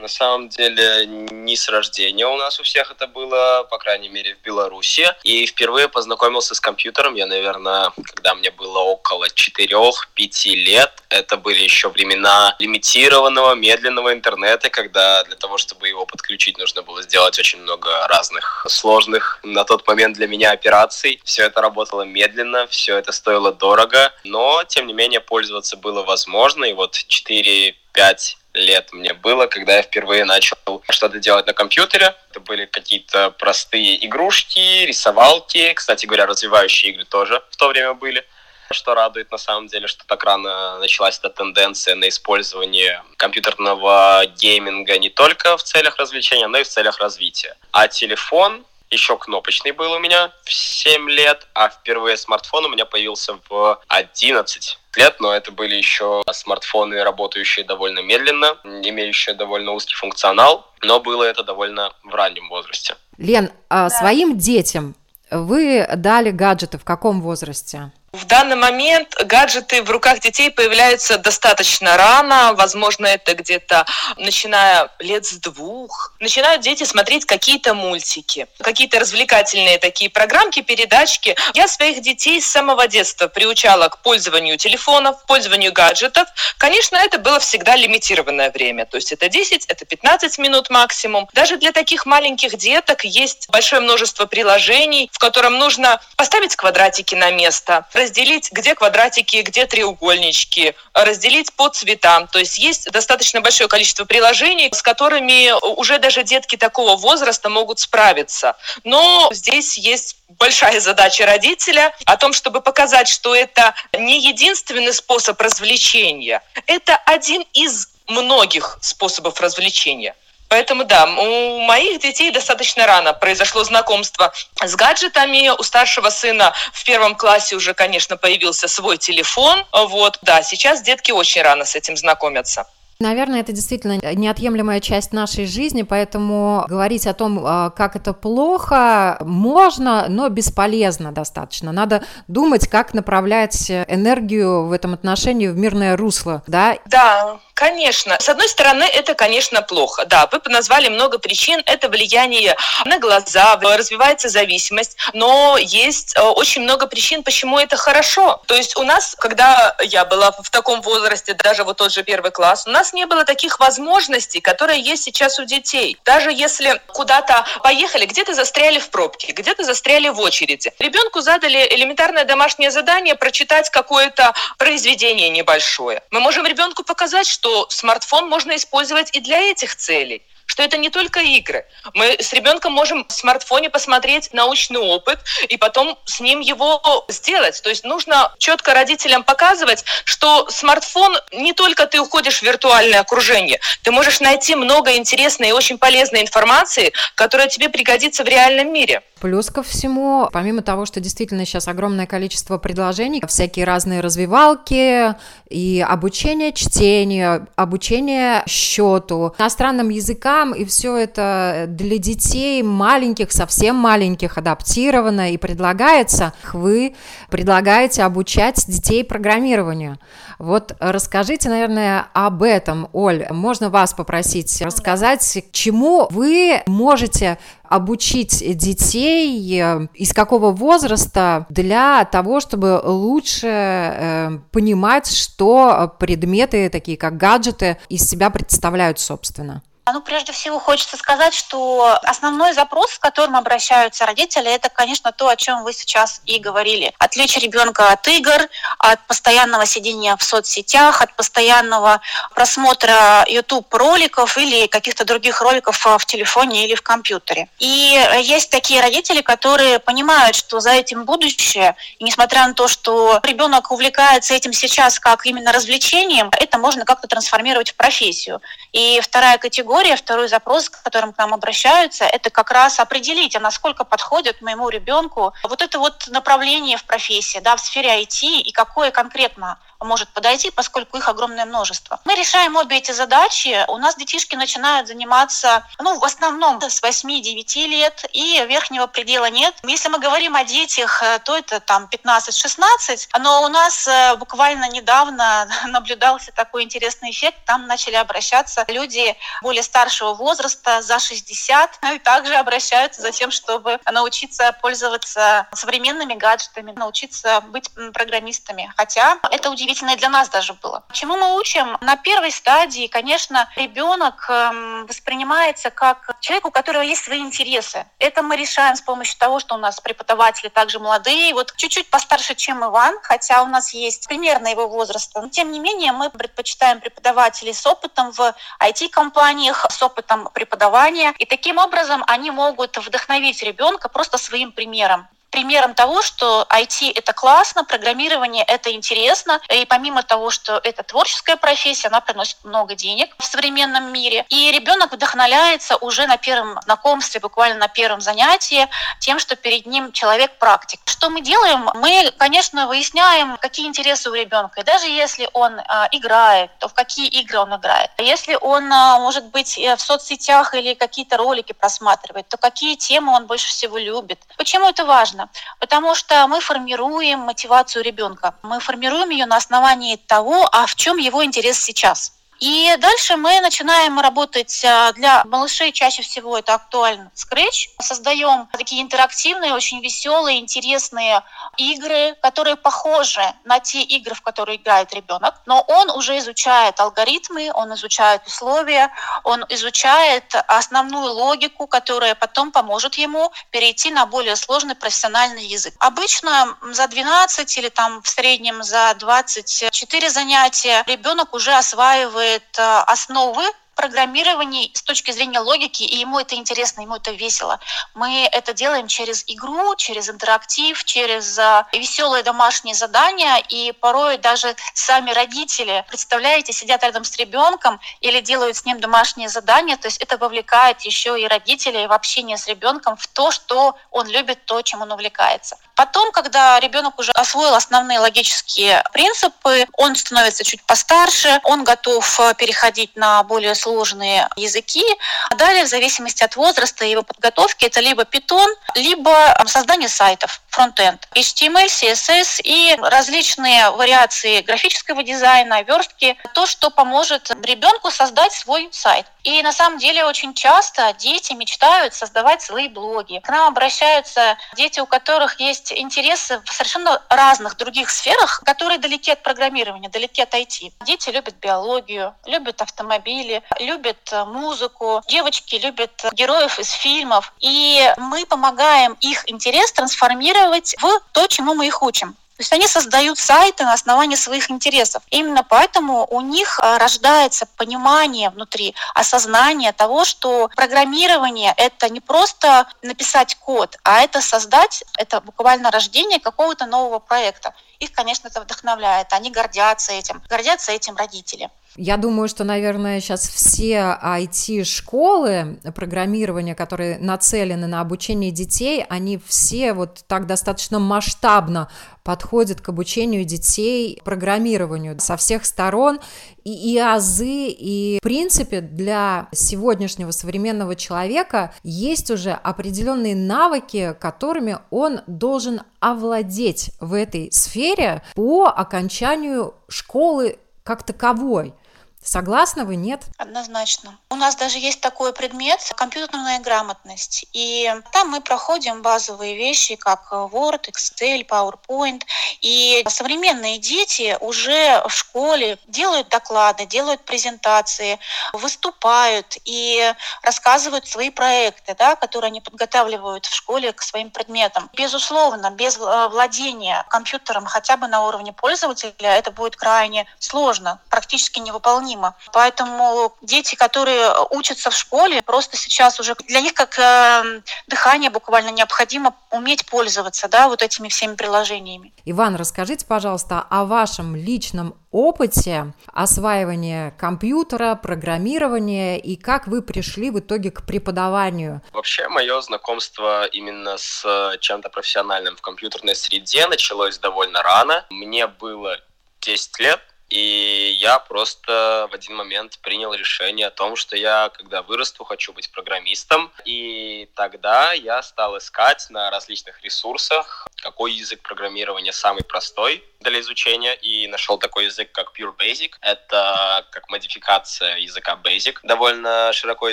На 0.02 0.08
самом 0.08 0.48
деле 0.48 1.06
не 1.06 1.54
с 1.54 1.68
рождения 1.68 2.26
у 2.26 2.36
нас 2.36 2.58
у 2.58 2.64
всех 2.64 2.90
это 2.90 3.06
было, 3.06 3.64
по 3.70 3.78
крайней 3.78 4.08
мере 4.08 4.34
в 4.34 4.44
Беларуси. 4.44 5.06
И 5.22 5.46
впервые 5.46 5.88
познакомился 5.88 6.56
с 6.56 6.60
компьютером 6.60 7.14
я, 7.14 7.24
наверное, 7.26 7.92
когда 8.04 8.34
мне 8.34 8.50
было 8.50 8.80
около 8.80 9.28
4-5 9.28 10.54
лет. 10.56 10.90
Это 11.08 11.36
были 11.36 11.62
еще 11.62 11.88
времена 11.88 12.56
лимитированного, 12.58 13.54
медленного 13.54 14.12
интернета, 14.12 14.70
когда 14.70 15.22
для 15.22 15.36
того, 15.36 15.56
чтобы 15.56 15.86
его 15.86 16.04
подключить, 16.04 16.58
нужно 16.58 16.82
было 16.82 17.00
сделать 17.02 17.38
очень 17.38 17.60
много 17.60 18.08
разных 18.08 18.66
сложных 18.68 19.38
на 19.44 19.62
тот 19.62 19.86
момент 19.86 20.16
для 20.16 20.26
меня 20.26 20.50
операций. 20.50 21.20
Все 21.22 21.44
это 21.44 21.60
работало 21.60 22.02
медленно, 22.02 22.66
все 22.66 22.96
это 22.96 23.12
стоило 23.12 23.52
дорого, 23.52 24.12
но 24.24 24.64
тем 24.64 24.88
не 24.88 24.94
менее 24.94 25.20
пользоваться 25.20 25.76
было 25.76 26.02
возможно. 26.02 26.64
И 26.64 26.72
вот 26.72 26.96
4 27.06 27.76
5 27.92 28.38
лет 28.54 28.92
мне 28.92 29.14
было, 29.14 29.46
когда 29.46 29.76
я 29.76 29.82
впервые 29.82 30.24
начал 30.24 30.56
что-то 30.90 31.18
делать 31.18 31.46
на 31.46 31.52
компьютере. 31.52 32.14
Это 32.30 32.40
были 32.40 32.66
какие-то 32.66 33.30
простые 33.30 34.04
игрушки, 34.06 34.84
рисовалки. 34.84 35.72
Кстати 35.74 36.06
говоря, 36.06 36.26
развивающие 36.26 36.92
игры 36.92 37.04
тоже 37.04 37.42
в 37.50 37.56
то 37.56 37.68
время 37.68 37.94
были. 37.94 38.26
Что 38.70 38.94
радует 38.94 39.30
на 39.30 39.38
самом 39.38 39.66
деле, 39.66 39.86
что 39.86 40.04
так 40.06 40.24
рано 40.24 40.78
началась 40.78 41.18
эта 41.18 41.28
тенденция 41.28 41.94
на 41.94 42.08
использование 42.08 43.02
компьютерного 43.18 44.24
гейминга 44.36 44.98
не 44.98 45.10
только 45.10 45.56
в 45.58 45.62
целях 45.62 45.96
развлечения, 45.98 46.46
но 46.46 46.58
и 46.58 46.62
в 46.62 46.68
целях 46.68 46.98
развития. 46.98 47.56
А 47.70 47.88
телефон 47.88 48.64
еще 48.92 49.16
кнопочный 49.16 49.72
был 49.72 49.92
у 49.92 49.98
меня 49.98 50.30
в 50.44 50.52
7 50.52 51.08
лет, 51.10 51.46
а 51.54 51.68
впервые 51.68 52.16
смартфон 52.16 52.66
у 52.66 52.68
меня 52.68 52.84
появился 52.84 53.38
в 53.48 53.82
11 53.88 54.78
лет, 54.96 55.16
но 55.20 55.32
это 55.32 55.50
были 55.50 55.74
еще 55.74 56.22
смартфоны, 56.30 57.02
работающие 57.02 57.64
довольно 57.64 58.00
медленно, 58.00 58.58
имеющие 58.64 59.34
довольно 59.34 59.72
узкий 59.72 59.94
функционал, 59.94 60.70
но 60.82 61.00
было 61.00 61.24
это 61.24 61.42
довольно 61.42 61.92
в 62.04 62.14
раннем 62.14 62.48
возрасте. 62.48 62.96
Лен, 63.16 63.50
а 63.68 63.88
да. 63.88 63.98
своим 63.98 64.38
детям 64.38 64.94
вы 65.30 65.88
дали 65.96 66.30
гаджеты 66.30 66.78
в 66.78 66.84
каком 66.84 67.22
возрасте? 67.22 67.92
В 68.12 68.26
данный 68.26 68.56
момент 68.56 69.14
гаджеты 69.24 69.82
в 69.82 69.90
руках 69.90 70.20
детей 70.20 70.50
появляются 70.50 71.16
достаточно 71.16 71.96
рано, 71.96 72.52
возможно, 72.52 73.06
это 73.06 73.32
где-то 73.32 73.86
начиная 74.18 74.90
лет 74.98 75.24
с 75.24 75.38
двух. 75.38 76.12
Начинают 76.20 76.60
дети 76.60 76.84
смотреть 76.84 77.24
какие-то 77.24 77.72
мультики, 77.72 78.48
какие-то 78.60 79.00
развлекательные 79.00 79.78
такие 79.78 80.10
программки, 80.10 80.60
передачки. 80.60 81.34
Я 81.54 81.66
своих 81.68 82.02
детей 82.02 82.42
с 82.42 82.50
самого 82.50 82.86
детства 82.86 83.28
приучала 83.28 83.88
к 83.88 84.02
пользованию 84.02 84.58
телефонов, 84.58 85.24
пользованию 85.24 85.72
гаджетов. 85.72 86.28
Конечно, 86.58 86.96
это 86.96 87.18
было 87.18 87.40
всегда 87.40 87.76
лимитированное 87.76 88.50
время, 88.50 88.84
то 88.84 88.98
есть 88.98 89.10
это 89.12 89.30
10, 89.30 89.64
это 89.64 89.86
15 89.86 90.36
минут 90.36 90.68
максимум. 90.68 91.30
Даже 91.32 91.56
для 91.56 91.72
таких 91.72 92.04
маленьких 92.04 92.58
деток 92.58 93.06
есть 93.06 93.48
большое 93.48 93.80
множество 93.80 94.26
приложений, 94.26 95.08
в 95.14 95.18
котором 95.18 95.56
нужно 95.58 95.98
поставить 96.16 96.56
квадратики 96.56 97.14
на 97.14 97.30
место, 97.30 97.86
разделить, 98.02 98.50
где 98.52 98.74
квадратики, 98.74 99.42
где 99.42 99.66
треугольнички, 99.66 100.74
разделить 100.92 101.52
по 101.52 101.68
цветам. 101.68 102.28
То 102.28 102.38
есть 102.38 102.58
есть 102.58 102.90
достаточно 102.90 103.40
большое 103.40 103.68
количество 103.68 104.04
приложений, 104.04 104.70
с 104.72 104.82
которыми 104.82 105.52
уже 105.76 105.98
даже 105.98 106.22
детки 106.24 106.56
такого 106.56 106.96
возраста 106.96 107.48
могут 107.48 107.78
справиться. 107.80 108.56
Но 108.84 109.30
здесь 109.32 109.78
есть 109.78 110.16
большая 110.38 110.80
задача 110.80 111.26
родителя 111.26 111.94
о 112.04 112.16
том, 112.16 112.32
чтобы 112.32 112.60
показать, 112.60 113.08
что 113.08 113.34
это 113.34 113.74
не 113.98 114.18
единственный 114.20 114.92
способ 114.92 115.40
развлечения, 115.40 116.42
это 116.66 116.96
один 116.96 117.44
из 117.52 117.88
многих 118.08 118.78
способов 118.80 119.40
развлечения. 119.40 120.14
Поэтому 120.52 120.84
да, 120.84 121.06
у 121.06 121.60
моих 121.60 122.02
детей 122.02 122.30
достаточно 122.30 122.86
рано 122.86 123.14
произошло 123.14 123.64
знакомство 123.64 124.34
с 124.62 124.76
гаджетами. 124.76 125.48
У 125.58 125.62
старшего 125.62 126.10
сына 126.10 126.52
в 126.74 126.84
первом 126.84 127.14
классе 127.14 127.56
уже, 127.56 127.72
конечно, 127.72 128.18
появился 128.18 128.68
свой 128.68 128.98
телефон. 128.98 129.64
Вот, 129.72 130.18
да, 130.20 130.42
сейчас 130.42 130.82
детки 130.82 131.10
очень 131.10 131.40
рано 131.40 131.64
с 131.64 131.74
этим 131.74 131.96
знакомятся. 131.96 132.66
Наверное, 133.02 133.40
это 133.40 133.52
действительно 133.52 133.98
неотъемлемая 134.14 134.80
часть 134.80 135.12
нашей 135.12 135.46
жизни, 135.46 135.82
поэтому 135.82 136.66
говорить 136.68 137.06
о 137.06 137.14
том, 137.14 137.40
а, 137.44 137.70
как 137.70 137.96
это 137.96 138.12
плохо, 138.12 139.16
можно, 139.20 140.06
но 140.08 140.28
бесполезно 140.28 141.10
достаточно. 141.10 141.72
Надо 141.72 142.04
думать, 142.28 142.68
как 142.68 142.94
направлять 142.94 143.70
энергию 143.70 144.66
в 144.66 144.72
этом 144.72 144.94
отношении 144.94 145.48
в 145.48 145.56
мирное 145.56 145.96
русло, 145.96 146.42
да? 146.46 146.76
Да, 146.86 147.40
Конечно. 147.54 148.16
С 148.20 148.28
одной 148.28 148.48
стороны, 148.48 148.84
это, 148.84 149.14
конечно, 149.14 149.62
плохо. 149.62 150.04
Да, 150.06 150.28
вы 150.30 150.40
назвали 150.46 150.88
много 150.88 151.18
причин. 151.18 151.62
Это 151.66 151.88
влияние 151.88 152.56
на 152.84 152.98
глаза, 152.98 153.56
развивается 153.60 154.28
зависимость. 154.28 154.96
Но 155.12 155.56
есть 155.58 156.16
э, 156.16 156.22
очень 156.22 156.62
много 156.62 156.86
причин, 156.86 157.22
почему 157.22 157.58
это 157.58 157.76
хорошо. 157.76 158.40
То 158.46 158.54
есть 158.54 158.76
у 158.76 158.82
нас, 158.82 159.14
когда 159.18 159.76
я 159.82 160.04
была 160.04 160.32
в 160.32 160.50
таком 160.50 160.80
возрасте, 160.82 161.34
даже 161.34 161.64
вот 161.64 161.76
тот 161.76 161.92
же 161.92 162.02
первый 162.02 162.30
класс, 162.30 162.66
у 162.66 162.70
нас 162.70 162.92
не 162.92 163.06
было 163.06 163.24
таких 163.24 163.60
возможностей, 163.60 164.40
которые 164.40 164.80
есть 164.80 165.04
сейчас 165.04 165.38
у 165.38 165.44
детей. 165.44 165.98
Даже 166.04 166.32
если 166.32 166.80
куда-то 166.88 167.44
поехали, 167.62 168.06
где-то 168.06 168.34
застряли 168.34 168.78
в 168.78 168.88
пробке, 168.90 169.32
где-то 169.32 169.64
застряли 169.64 170.08
в 170.08 170.20
очереди. 170.20 170.72
Ребенку 170.78 171.20
задали 171.20 171.66
элементарное 171.74 172.24
домашнее 172.24 172.70
задание 172.70 173.14
прочитать 173.14 173.70
какое-то 173.70 174.32
произведение 174.58 175.28
небольшое. 175.28 176.02
Мы 176.10 176.20
можем 176.20 176.46
ребенку 176.46 176.82
показать, 176.82 177.26
что 177.26 177.51
смартфон 177.68 178.28
можно 178.28 178.56
использовать 178.56 179.14
и 179.16 179.20
для 179.20 179.40
этих 179.50 179.76
целей 179.76 180.22
что 180.46 180.62
это 180.62 180.76
не 180.76 180.90
только 180.90 181.20
игры. 181.20 181.64
Мы 181.94 182.16
с 182.18 182.32
ребенком 182.32 182.72
можем 182.72 183.06
в 183.08 183.12
смартфоне 183.12 183.70
посмотреть 183.70 184.32
научный 184.32 184.80
опыт 184.80 185.18
и 185.48 185.56
потом 185.56 185.98
с 186.04 186.20
ним 186.20 186.40
его 186.40 187.04
сделать. 187.08 187.62
То 187.62 187.70
есть 187.70 187.84
нужно 187.84 188.32
четко 188.38 188.74
родителям 188.74 189.22
показывать, 189.22 189.84
что 190.04 190.48
смартфон 190.50 191.16
не 191.32 191.52
только 191.52 191.86
ты 191.86 192.00
уходишь 192.00 192.40
в 192.40 192.42
виртуальное 192.42 193.00
окружение, 193.00 193.60
ты 193.82 193.90
можешь 193.90 194.20
найти 194.20 194.54
много 194.54 194.96
интересной 194.96 195.50
и 195.50 195.52
очень 195.52 195.78
полезной 195.78 196.22
информации, 196.22 196.92
которая 197.14 197.48
тебе 197.48 197.68
пригодится 197.68 198.24
в 198.24 198.28
реальном 198.28 198.72
мире. 198.72 199.02
Плюс 199.20 199.50
ко 199.50 199.62
всему, 199.62 200.28
помимо 200.32 200.62
того, 200.62 200.84
что 200.84 200.98
действительно 200.98 201.46
сейчас 201.46 201.68
огромное 201.68 202.06
количество 202.06 202.58
предложений, 202.58 203.22
всякие 203.28 203.64
разные 203.64 204.00
развивалки 204.00 205.14
и 205.48 205.84
обучение 205.88 206.52
чтению, 206.52 207.46
обучение 207.54 208.42
счету, 208.48 209.32
иностранным 209.38 209.90
языкам, 209.90 210.31
и 210.54 210.64
все 210.64 210.96
это 210.96 211.66
для 211.68 211.98
детей 211.98 212.62
маленьких, 212.62 213.32
совсем 213.32 213.76
маленьких, 213.76 214.38
адаптировано 214.38 215.32
и 215.32 215.36
предлагается. 215.36 216.32
Вы 216.52 216.94
предлагаете 217.30 218.02
обучать 218.02 218.64
детей 218.66 219.04
программированию. 219.04 219.98
Вот 220.38 220.74
расскажите, 220.80 221.48
наверное, 221.48 222.06
об 222.14 222.42
этом, 222.42 222.88
Оль. 222.92 223.26
Можно 223.30 223.70
вас 223.70 223.94
попросить 223.94 224.60
рассказать, 224.60 225.44
чему 225.52 226.08
вы 226.10 226.62
можете 226.66 227.38
обучить 227.72 228.42
детей, 228.56 229.60
э, 229.60 229.86
из 229.94 230.12
какого 230.12 230.50
возраста 230.50 231.46
для 231.48 232.04
того, 232.04 232.40
чтобы 232.40 232.80
лучше 232.84 233.46
э, 233.48 234.38
понимать, 234.50 235.10
что 235.10 235.94
предметы, 235.98 236.68
такие 236.68 236.98
как 236.98 237.16
гаджеты, 237.16 237.78
из 237.88 238.06
себя 238.06 238.28
представляют, 238.30 238.98
собственно? 238.98 239.62
Ну, 239.90 240.00
прежде 240.00 240.30
всего, 240.30 240.60
хочется 240.60 240.96
сказать, 240.96 241.34
что 241.34 241.98
основной 242.04 242.52
запрос, 242.52 242.92
с 242.92 242.98
которым 243.00 243.34
обращаются 243.34 244.06
родители, 244.06 244.48
это, 244.48 244.68
конечно, 244.68 245.10
то, 245.10 245.28
о 245.28 245.34
чем 245.34 245.64
вы 245.64 245.72
сейчас 245.72 246.22
и 246.24 246.38
говорили. 246.38 246.94
Отвлечь 246.98 247.36
ребенка 247.36 247.90
от 247.90 248.06
игр, 248.06 248.48
от 248.78 249.04
постоянного 249.08 249.66
сидения 249.66 250.16
в 250.16 250.22
соцсетях, 250.22 251.02
от 251.02 251.12
постоянного 251.16 252.00
просмотра 252.32 253.24
YouTube-роликов 253.26 254.38
или 254.38 254.68
каких-то 254.68 255.04
других 255.04 255.40
роликов 255.40 255.84
в 255.84 256.06
телефоне 256.06 256.64
или 256.64 256.76
в 256.76 256.82
компьютере. 256.82 257.48
И 257.58 258.00
есть 258.22 258.50
такие 258.50 258.80
родители, 258.80 259.20
которые 259.20 259.80
понимают, 259.80 260.36
что 260.36 260.60
за 260.60 260.70
этим 260.70 261.04
будущее, 261.04 261.74
и 261.98 262.04
несмотря 262.04 262.46
на 262.46 262.54
то, 262.54 262.68
что 262.68 263.18
ребенок 263.24 263.72
увлекается 263.72 264.32
этим 264.32 264.52
сейчас 264.52 265.00
как 265.00 265.26
именно 265.26 265.50
развлечением, 265.50 266.30
это 266.38 266.58
можно 266.58 266.84
как-то 266.84 267.08
трансформировать 267.08 267.72
в 267.72 267.74
профессию. 267.74 268.40
И 268.70 269.00
вторая 269.02 269.38
категория 269.38 269.71
категория, 269.72 269.96
второй 269.96 270.28
запрос, 270.28 270.68
к 270.68 270.82
которым 270.82 271.14
к 271.14 271.18
нам 271.18 271.32
обращаются, 271.32 272.04
это 272.04 272.28
как 272.28 272.50
раз 272.50 272.78
определить, 272.78 273.34
а 273.36 273.40
насколько 273.40 273.84
подходит 273.84 274.42
моему 274.42 274.68
ребенку 274.68 275.32
вот 275.44 275.62
это 275.62 275.78
вот 275.78 276.08
направление 276.08 276.76
в 276.76 276.84
профессии, 276.84 277.38
да, 277.38 277.56
в 277.56 277.60
сфере 277.60 278.02
IT 278.02 278.42
и 278.42 278.52
какое 278.52 278.90
конкретно 278.90 279.58
может 279.84 280.08
подойти, 280.10 280.50
поскольку 280.50 280.98
их 280.98 281.08
огромное 281.08 281.44
множество. 281.44 282.00
Мы 282.04 282.14
решаем 282.14 282.56
обе 282.56 282.78
эти 282.78 282.92
задачи. 282.92 283.64
У 283.68 283.78
нас 283.78 283.96
детишки 283.96 284.36
начинают 284.36 284.88
заниматься, 284.88 285.66
ну, 285.78 285.98
в 285.98 286.04
основном 286.04 286.60
с 286.60 286.82
8-9 286.82 287.66
лет, 287.66 288.04
и 288.12 288.44
верхнего 288.48 288.86
предела 288.86 289.30
нет. 289.30 289.54
Если 289.64 289.88
мы 289.88 289.98
говорим 289.98 290.36
о 290.36 290.44
детях, 290.44 291.02
э, 291.02 291.18
то 291.20 291.36
это 291.36 291.60
там 291.60 291.88
15-16, 291.90 293.08
но 293.20 293.42
у 293.42 293.48
нас 293.48 293.86
э, 293.86 294.16
буквально 294.16 294.68
недавно 294.68 295.48
наблюдался 295.66 296.32
такой 296.32 296.62
интересный 296.62 297.10
эффект. 297.10 297.38
Там 297.46 297.66
начали 297.66 297.96
обращаться 297.96 298.64
люди 298.68 299.16
более 299.42 299.62
старшего 299.62 300.14
возраста, 300.14 300.82
за 300.82 300.98
60, 300.98 301.78
и 301.94 301.98
также 301.98 302.34
обращаются 302.34 303.02
за 303.02 303.12
тем, 303.12 303.30
чтобы 303.30 303.78
научиться 303.90 304.52
пользоваться 304.60 305.46
современными 305.54 306.14
гаджетами, 306.14 306.72
научиться 306.72 307.40
быть 307.40 307.70
программистами. 307.92 308.72
Хотя 308.76 309.18
это 309.30 309.50
удивительно 309.50 309.71
удивительное 309.72 309.96
для 309.96 310.08
нас 310.10 310.28
даже 310.28 310.52
было. 310.52 310.84
Чему 310.92 311.16
мы 311.16 311.36
учим? 311.36 311.78
На 311.80 311.96
первой 311.96 312.30
стадии, 312.30 312.86
конечно, 312.86 313.48
ребенок 313.56 314.26
эм, 314.28 314.86
воспринимается 314.86 315.70
как 315.70 316.16
человек, 316.20 316.46
у 316.46 316.50
которого 316.50 316.82
есть 316.82 317.04
свои 317.04 317.20
интересы. 317.20 317.86
Это 317.98 318.22
мы 318.22 318.36
решаем 318.36 318.76
с 318.76 318.82
помощью 318.82 319.18
того, 319.18 319.40
что 319.40 319.54
у 319.54 319.58
нас 319.58 319.80
преподаватели 319.80 320.48
также 320.48 320.78
молодые, 320.78 321.32
вот 321.32 321.54
чуть-чуть 321.56 321.88
постарше, 321.88 322.34
чем 322.34 322.62
Иван, 322.62 322.98
хотя 323.02 323.42
у 323.42 323.46
нас 323.46 323.72
есть 323.72 324.06
примерно 324.08 324.48
его 324.48 324.68
возраста. 324.68 325.22
Но 325.22 325.28
тем 325.28 325.50
не 325.50 325.60
менее, 325.60 325.92
мы 325.92 326.10
предпочитаем 326.10 326.80
преподавателей 326.80 327.54
с 327.54 327.66
опытом 327.66 328.12
в 328.12 328.34
IT-компаниях, 328.60 329.66
с 329.70 329.82
опытом 329.82 330.28
преподавания. 330.34 331.14
И 331.18 331.24
таким 331.24 331.58
образом 331.58 332.04
они 332.06 332.30
могут 332.30 332.76
вдохновить 332.76 333.42
ребенка 333.42 333.88
просто 333.88 334.18
своим 334.18 334.52
примером 334.52 335.08
примером 335.32 335.74
того, 335.74 336.02
что 336.02 336.46
IT— 336.50 336.92
это 336.94 337.12
классно, 337.12 337.64
программирование— 337.64 338.44
это 338.46 338.70
интересно, 338.70 339.40
и 339.48 339.64
помимо 339.64 340.02
того, 340.02 340.30
что 340.30 340.60
это 340.62 340.82
творческая 340.84 341.36
профессия, 341.36 341.88
она 341.88 342.00
приносит 342.00 342.36
много 342.44 342.74
денег 342.74 343.14
в 343.18 343.24
современном 343.24 343.92
мире, 343.92 344.24
и 344.28 344.52
ребенок 344.52 344.92
вдохновляется 344.92 345.76
уже 345.76 346.06
на 346.06 346.18
первом 346.18 346.60
знакомстве, 346.62 347.20
буквально 347.20 347.58
на 347.58 347.68
первом 347.68 348.00
занятии, 348.00 348.68
тем, 349.00 349.18
что 349.18 349.34
перед 349.34 349.66
ним 349.66 349.90
человек-практик. 349.92 350.80
Что 350.84 351.08
мы 351.08 351.22
делаем? 351.22 351.68
Мы, 351.74 352.12
конечно, 352.18 352.68
выясняем, 352.68 353.38
какие 353.38 353.66
интересы 353.66 354.10
у 354.10 354.14
ребенка, 354.14 354.60
и 354.60 354.64
даже 354.64 354.86
если 354.86 355.28
он 355.32 355.58
а, 355.60 355.88
играет, 355.92 356.50
то 356.58 356.68
в 356.68 356.74
какие 356.74 357.08
игры 357.08 357.38
он 357.38 357.56
играет. 357.56 357.90
Если 357.98 358.36
он, 358.38 358.70
а, 358.70 358.98
может 358.98 359.24
быть, 359.26 359.58
э, 359.58 359.76
в 359.76 359.80
соцсетях 359.80 360.54
или 360.54 360.74
какие-то 360.74 361.16
ролики 361.16 361.52
просматривает, 361.52 362.28
то 362.28 362.36
какие 362.36 362.76
темы 362.76 363.12
он 363.14 363.26
больше 363.26 363.48
всего 363.48 363.78
любит. 363.78 364.18
Почему 364.36 364.68
это 364.68 364.84
важно? 364.84 365.21
Важно, 365.22 365.30
потому 365.58 365.94
что 365.94 366.26
мы 366.28 366.40
формируем 366.40 367.20
мотивацию 367.20 367.84
ребенка. 367.84 368.34
Мы 368.42 368.60
формируем 368.60 369.10
ее 369.10 369.26
на 369.26 369.36
основании 369.36 369.96
того, 369.96 370.48
а 370.52 370.66
в 370.66 370.74
чем 370.74 370.98
его 370.98 371.24
интерес 371.24 371.58
сейчас. 371.58 372.12
И 372.40 372.74
дальше 372.78 373.16
мы 373.16 373.40
начинаем 373.40 374.00
работать 374.00 374.64
а, 374.64 374.92
для 374.94 375.22
малышей, 375.24 375.70
чаще 375.70 376.02
всего 376.02 376.36
это 376.36 376.54
актуально 376.54 377.10
Scratch. 377.14 377.68
Создаем 377.80 378.48
такие 378.52 378.82
интерактивные, 378.82 379.54
очень 379.54 379.80
веселые, 379.80 380.40
интересные 380.40 381.22
игры, 381.56 382.16
которые 382.20 382.56
похожи 382.56 383.22
на 383.44 383.60
те 383.60 383.82
игры, 383.82 384.14
в 384.14 384.22
которые 384.22 384.56
играет 384.56 384.92
ребенок, 384.92 385.34
но 385.46 385.64
он 385.68 385.90
уже 385.90 386.18
изучает 386.18 386.80
алгоритмы, 386.80 387.50
он 387.54 387.74
изучает 387.74 388.26
условия, 388.26 388.90
он 389.22 389.44
изучает 389.48 390.34
основную 390.48 391.12
логику, 391.12 391.66
которая 391.66 392.14
потом 392.14 392.50
поможет 392.50 392.94
ему 392.94 393.32
перейти 393.50 393.90
на 393.90 394.06
более 394.06 394.34
сложный 394.36 394.74
профессиональный 394.74 395.44
язык. 395.44 395.74
Обычно 395.78 396.56
за 396.72 396.88
12 396.88 397.58
или 397.58 397.68
там 397.68 398.02
в 398.02 398.08
среднем 398.08 398.62
за 398.62 398.94
24 398.98 400.10
занятия 400.10 400.82
ребенок 400.86 401.34
уже 401.34 401.52
осваивает 401.52 402.31
делает 402.32 402.58
э, 402.58 402.82
основы 402.86 403.42
программировании 403.74 404.70
с 404.74 404.82
точки 404.82 405.12
зрения 405.12 405.40
логики, 405.40 405.82
и 405.82 405.96
ему 405.96 406.18
это 406.18 406.34
интересно, 406.34 406.82
ему 406.82 406.96
это 406.96 407.10
весело. 407.12 407.58
Мы 407.94 408.28
это 408.30 408.52
делаем 408.52 408.86
через 408.86 409.24
игру, 409.26 409.74
через 409.76 410.10
интерактив, 410.10 410.84
через 410.84 411.38
э, 411.38 411.64
веселые 411.72 412.22
домашние 412.22 412.74
задания, 412.74 413.36
и 413.48 413.72
порой 413.72 414.18
даже 414.18 414.54
сами 414.74 415.10
родители, 415.10 415.84
представляете, 415.88 416.52
сидят 416.52 416.82
рядом 416.82 417.04
с 417.04 417.16
ребенком 417.16 417.80
или 418.00 418.20
делают 418.20 418.56
с 418.56 418.66
ним 418.66 418.78
домашние 418.78 419.28
задания, 419.28 419.76
то 419.76 419.88
есть 419.88 420.02
это 420.02 420.18
вовлекает 420.18 420.82
еще 420.82 421.20
и 421.20 421.26
родителей 421.26 421.86
в 421.86 421.92
общение 421.92 422.36
с 422.36 422.46
ребенком 422.46 422.96
в 422.96 423.06
то, 423.06 423.30
что 423.30 423.76
он 423.90 424.06
любит, 424.06 424.44
то, 424.44 424.60
чем 424.62 424.82
он 424.82 424.92
увлекается. 424.92 425.56
Потом, 425.82 426.12
когда 426.12 426.60
ребенок 426.60 426.96
уже 427.00 427.10
освоил 427.10 427.54
основные 427.54 427.98
логические 427.98 428.84
принципы, 428.92 429.66
он 429.72 429.96
становится 429.96 430.44
чуть 430.44 430.62
постарше, 430.62 431.40
он 431.42 431.64
готов 431.64 432.20
э, 432.20 432.34
переходить 432.38 432.94
на 432.94 433.24
более 433.24 433.56
сложные 433.56 434.28
языки. 434.36 434.84
А 435.28 435.34
далее, 435.34 435.64
в 435.64 435.68
зависимости 435.68 436.22
от 436.22 436.36
возраста 436.36 436.84
и 436.84 436.90
его 436.92 437.02
подготовки, 437.02 437.64
это 437.64 437.80
либо 437.80 438.04
Python, 438.04 438.46
либо 438.76 439.36
создание 439.46 439.88
сайтов, 439.88 440.40
фронтенд, 440.50 441.08
HTML, 441.16 441.66
CSS 441.66 442.42
и 442.44 442.76
различные 442.80 443.72
вариации 443.72 444.40
графического 444.42 445.02
дизайна, 445.02 445.62
верстки, 445.62 446.16
то, 446.32 446.46
что 446.46 446.70
поможет 446.70 447.28
ребенку 447.44 447.90
создать 447.90 448.32
свой 448.32 448.68
сайт. 448.70 449.06
И 449.24 449.42
на 449.42 449.52
самом 449.52 449.78
деле 449.78 450.04
очень 450.04 450.34
часто 450.34 450.92
дети 450.98 451.32
мечтают 451.32 451.94
создавать 451.94 452.42
свои 452.42 452.68
блоги. 452.68 453.20
К 453.22 453.28
нам 453.28 453.48
обращаются 453.48 454.36
дети, 454.56 454.80
у 454.80 454.86
которых 454.86 455.38
есть 455.38 455.72
интересы 455.72 456.40
в 456.44 456.52
совершенно 456.52 457.02
разных 457.08 457.56
других 457.56 457.90
сферах, 457.90 458.42
которые 458.44 458.78
далеки 458.78 459.12
от 459.12 459.22
программирования, 459.22 459.88
далеки 459.88 460.22
от 460.22 460.34
IT. 460.34 460.72
Дети 460.84 461.10
любят 461.10 461.36
биологию, 461.36 462.14
любят 462.26 462.60
автомобили, 462.62 463.42
любят 463.60 464.12
э, 464.12 464.24
музыку, 464.24 465.02
девочки 465.06 465.56
любят 465.56 466.04
героев 466.12 466.58
из 466.58 466.70
фильмов. 466.70 467.32
И 467.38 467.92
мы 467.98 468.26
помогаем 468.26 468.96
их 469.00 469.30
интерес 469.30 469.72
трансформировать 469.72 470.74
в 470.80 471.00
то, 471.12 471.26
чему 471.28 471.54
мы 471.54 471.66
их 471.66 471.82
учим. 471.82 472.16
То 472.36 472.40
есть 472.40 472.52
они 472.52 472.66
создают 472.66 473.18
сайты 473.18 473.64
на 473.64 473.74
основании 473.74 474.16
своих 474.16 474.50
интересов. 474.50 475.02
Именно 475.10 475.44
поэтому 475.44 476.06
у 476.10 476.20
них 476.22 476.58
э, 476.58 476.78
рождается 476.78 477.46
понимание 477.56 478.30
внутри, 478.30 478.74
осознание 478.94 479.72
того, 479.72 480.04
что 480.04 480.48
программирование— 480.56 481.52
это 481.56 481.90
не 481.90 482.00
просто 482.00 482.66
написать 482.80 483.34
код, 483.36 483.78
а 483.84 484.00
это 484.00 484.20
создать, 484.22 484.82
это 484.96 485.20
буквально 485.20 485.70
рождение 485.70 486.20
какого-то 486.20 486.66
нового 486.66 486.98
проекта. 486.98 487.54
Их, 487.80 487.92
конечно, 487.92 488.28
это 488.28 488.40
вдохновляет, 488.40 489.12
они 489.12 489.30
гордятся 489.30 489.92
этим, 489.92 490.22
гордятся 490.28 490.72
этим 490.72 490.96
родители. 490.96 491.50
Я 491.76 491.96
думаю, 491.96 492.28
что, 492.28 492.44
наверное, 492.44 493.00
сейчас 493.00 493.26
все 493.26 493.98
IT-школы 494.02 495.58
программирования, 495.74 496.54
которые 496.54 496.98
нацелены 496.98 497.66
на 497.66 497.80
обучение 497.80 498.30
детей, 498.30 498.84
они 498.90 499.18
все 499.26 499.72
вот 499.72 500.04
так 500.06 500.26
достаточно 500.26 500.78
масштабно 500.78 501.70
подходят 502.04 502.60
к 502.60 502.68
обучению 502.68 503.24
детей 503.24 504.02
программированию 504.04 505.00
со 505.00 505.16
всех 505.16 505.46
сторон. 505.46 505.98
И, 506.44 506.74
и 506.74 506.78
азы, 506.78 507.46
и 507.48 507.98
в 508.00 508.02
принципе 508.02 508.60
для 508.60 509.28
сегодняшнего 509.32 510.10
современного 510.10 510.76
человека 510.76 511.54
есть 511.62 512.10
уже 512.10 512.32
определенные 512.32 513.16
навыки, 513.16 513.96
которыми 513.98 514.58
он 514.70 515.00
должен 515.06 515.62
овладеть 515.80 516.72
в 516.80 516.92
этой 516.92 517.32
сфере 517.32 518.02
по 518.14 518.48
окончанию 518.48 519.54
школы 519.68 520.36
как 520.64 520.82
таковой. 520.82 521.54
Согласны 522.04 522.64
вы, 522.64 522.74
нет? 522.74 523.04
Однозначно. 523.16 523.96
У 524.10 524.16
нас 524.16 524.34
даже 524.34 524.58
есть 524.58 524.80
такой 524.80 525.12
предмет– 525.12 525.60
компьютерная 525.76 526.40
грамотность. 526.40 527.26
И 527.32 527.72
там 527.92 528.08
мы 528.08 528.20
проходим 528.20 528.82
базовые 528.82 529.36
вещи, 529.36 529.76
как 529.76 530.10
Word, 530.10 530.68
Excel, 530.68 531.24
PowerPoint. 531.24 532.02
И 532.40 532.84
современные 532.88 533.58
дети 533.58 534.16
уже 534.20 534.82
в 534.88 534.90
школе 534.90 535.58
делают 535.68 536.08
доклады, 536.08 536.66
делают 536.66 537.04
презентации, 537.04 538.00
выступают 538.32 539.36
и 539.44 539.94
рассказывают 540.22 540.88
свои 540.88 541.10
проекты, 541.10 541.76
да, 541.78 541.94
которые 541.94 542.30
они 542.30 542.40
подготавливают 542.40 543.26
в 543.26 543.34
школе 543.34 543.72
к 543.72 543.80
своим 543.80 544.10
предметам. 544.10 544.70
Безусловно, 544.74 545.50
без 545.50 545.78
владения 545.78 546.84
компьютером 546.90 547.46
хотя 547.46 547.76
бы 547.76 547.86
на 547.86 548.04
уровне 548.06 548.32
пользователя 548.32 549.16
это 549.16 549.30
будет 549.30 549.54
крайне 549.54 550.06
сложно, 550.18 550.80
практически 550.90 551.38
невыполнимо 551.38 551.91
необходимо. 551.92 552.14
Поэтому 552.32 553.14
дети, 553.22 553.54
которые 553.54 554.12
учатся 554.30 554.70
в 554.70 554.76
школе, 554.76 555.22
просто 555.22 555.56
сейчас 555.56 556.00
уже 556.00 556.14
для 556.26 556.40
них 556.40 556.54
как 556.54 556.78
э, 556.78 557.42
дыхание 557.66 558.10
буквально 558.10 558.50
необходимо 558.50 559.14
уметь 559.30 559.66
пользоваться 559.66 560.28
да, 560.28 560.48
вот 560.48 560.62
этими 560.62 560.88
всеми 560.88 561.14
приложениями. 561.14 561.92
Иван, 562.04 562.36
расскажите, 562.36 562.86
пожалуйста, 562.86 563.44
о 563.50 563.64
вашем 563.64 564.16
личном 564.16 564.74
опыте 564.90 565.72
осваивания 565.86 566.90
компьютера, 566.98 567.74
программирования 567.74 569.00
и 569.00 569.16
как 569.16 569.46
вы 569.46 569.62
пришли 569.62 570.10
в 570.10 570.18
итоге 570.18 570.50
к 570.50 570.66
преподаванию? 570.66 571.62
Вообще, 571.72 572.08
мое 572.08 572.40
знакомство 572.42 573.24
именно 573.26 573.78
с 573.78 574.36
чем-то 574.40 574.68
профессиональным 574.68 575.36
в 575.36 575.40
компьютерной 575.40 575.94
среде 575.94 576.46
началось 576.46 576.98
довольно 576.98 577.42
рано. 577.42 577.86
Мне 577.90 578.26
было 578.26 578.76
10 579.22 579.60
лет, 579.60 579.80
и 580.12 580.76
я 580.78 580.98
просто 580.98 581.88
в 581.90 581.94
один 581.94 582.16
момент 582.16 582.58
принял 582.58 582.92
решение 582.92 583.46
о 583.46 583.50
том, 583.50 583.76
что 583.76 583.96
я, 583.96 584.28
когда 584.28 584.60
вырасту, 584.60 585.04
хочу 585.04 585.32
быть 585.32 585.50
программистом. 585.50 586.30
И 586.44 587.08
тогда 587.14 587.72
я 587.72 588.02
стал 588.02 588.36
искать 588.36 588.86
на 588.90 589.10
различных 589.10 589.62
ресурсах, 589.62 590.46
какой 590.62 590.92
язык 590.92 591.20
программирования 591.22 591.92
самый 591.92 592.24
простой 592.24 592.84
для 593.00 593.18
изучения, 593.20 593.74
и 593.74 594.06
нашел 594.06 594.38
такой 594.38 594.66
язык, 594.66 594.92
как 594.92 595.12
Pure 595.18 595.36
Basic. 595.36 595.72
Это 595.80 596.66
как 596.70 596.88
модификация 596.88 597.78
языка 597.78 598.18
Basic, 598.22 598.58
довольно 598.62 599.32
широко 599.32 599.72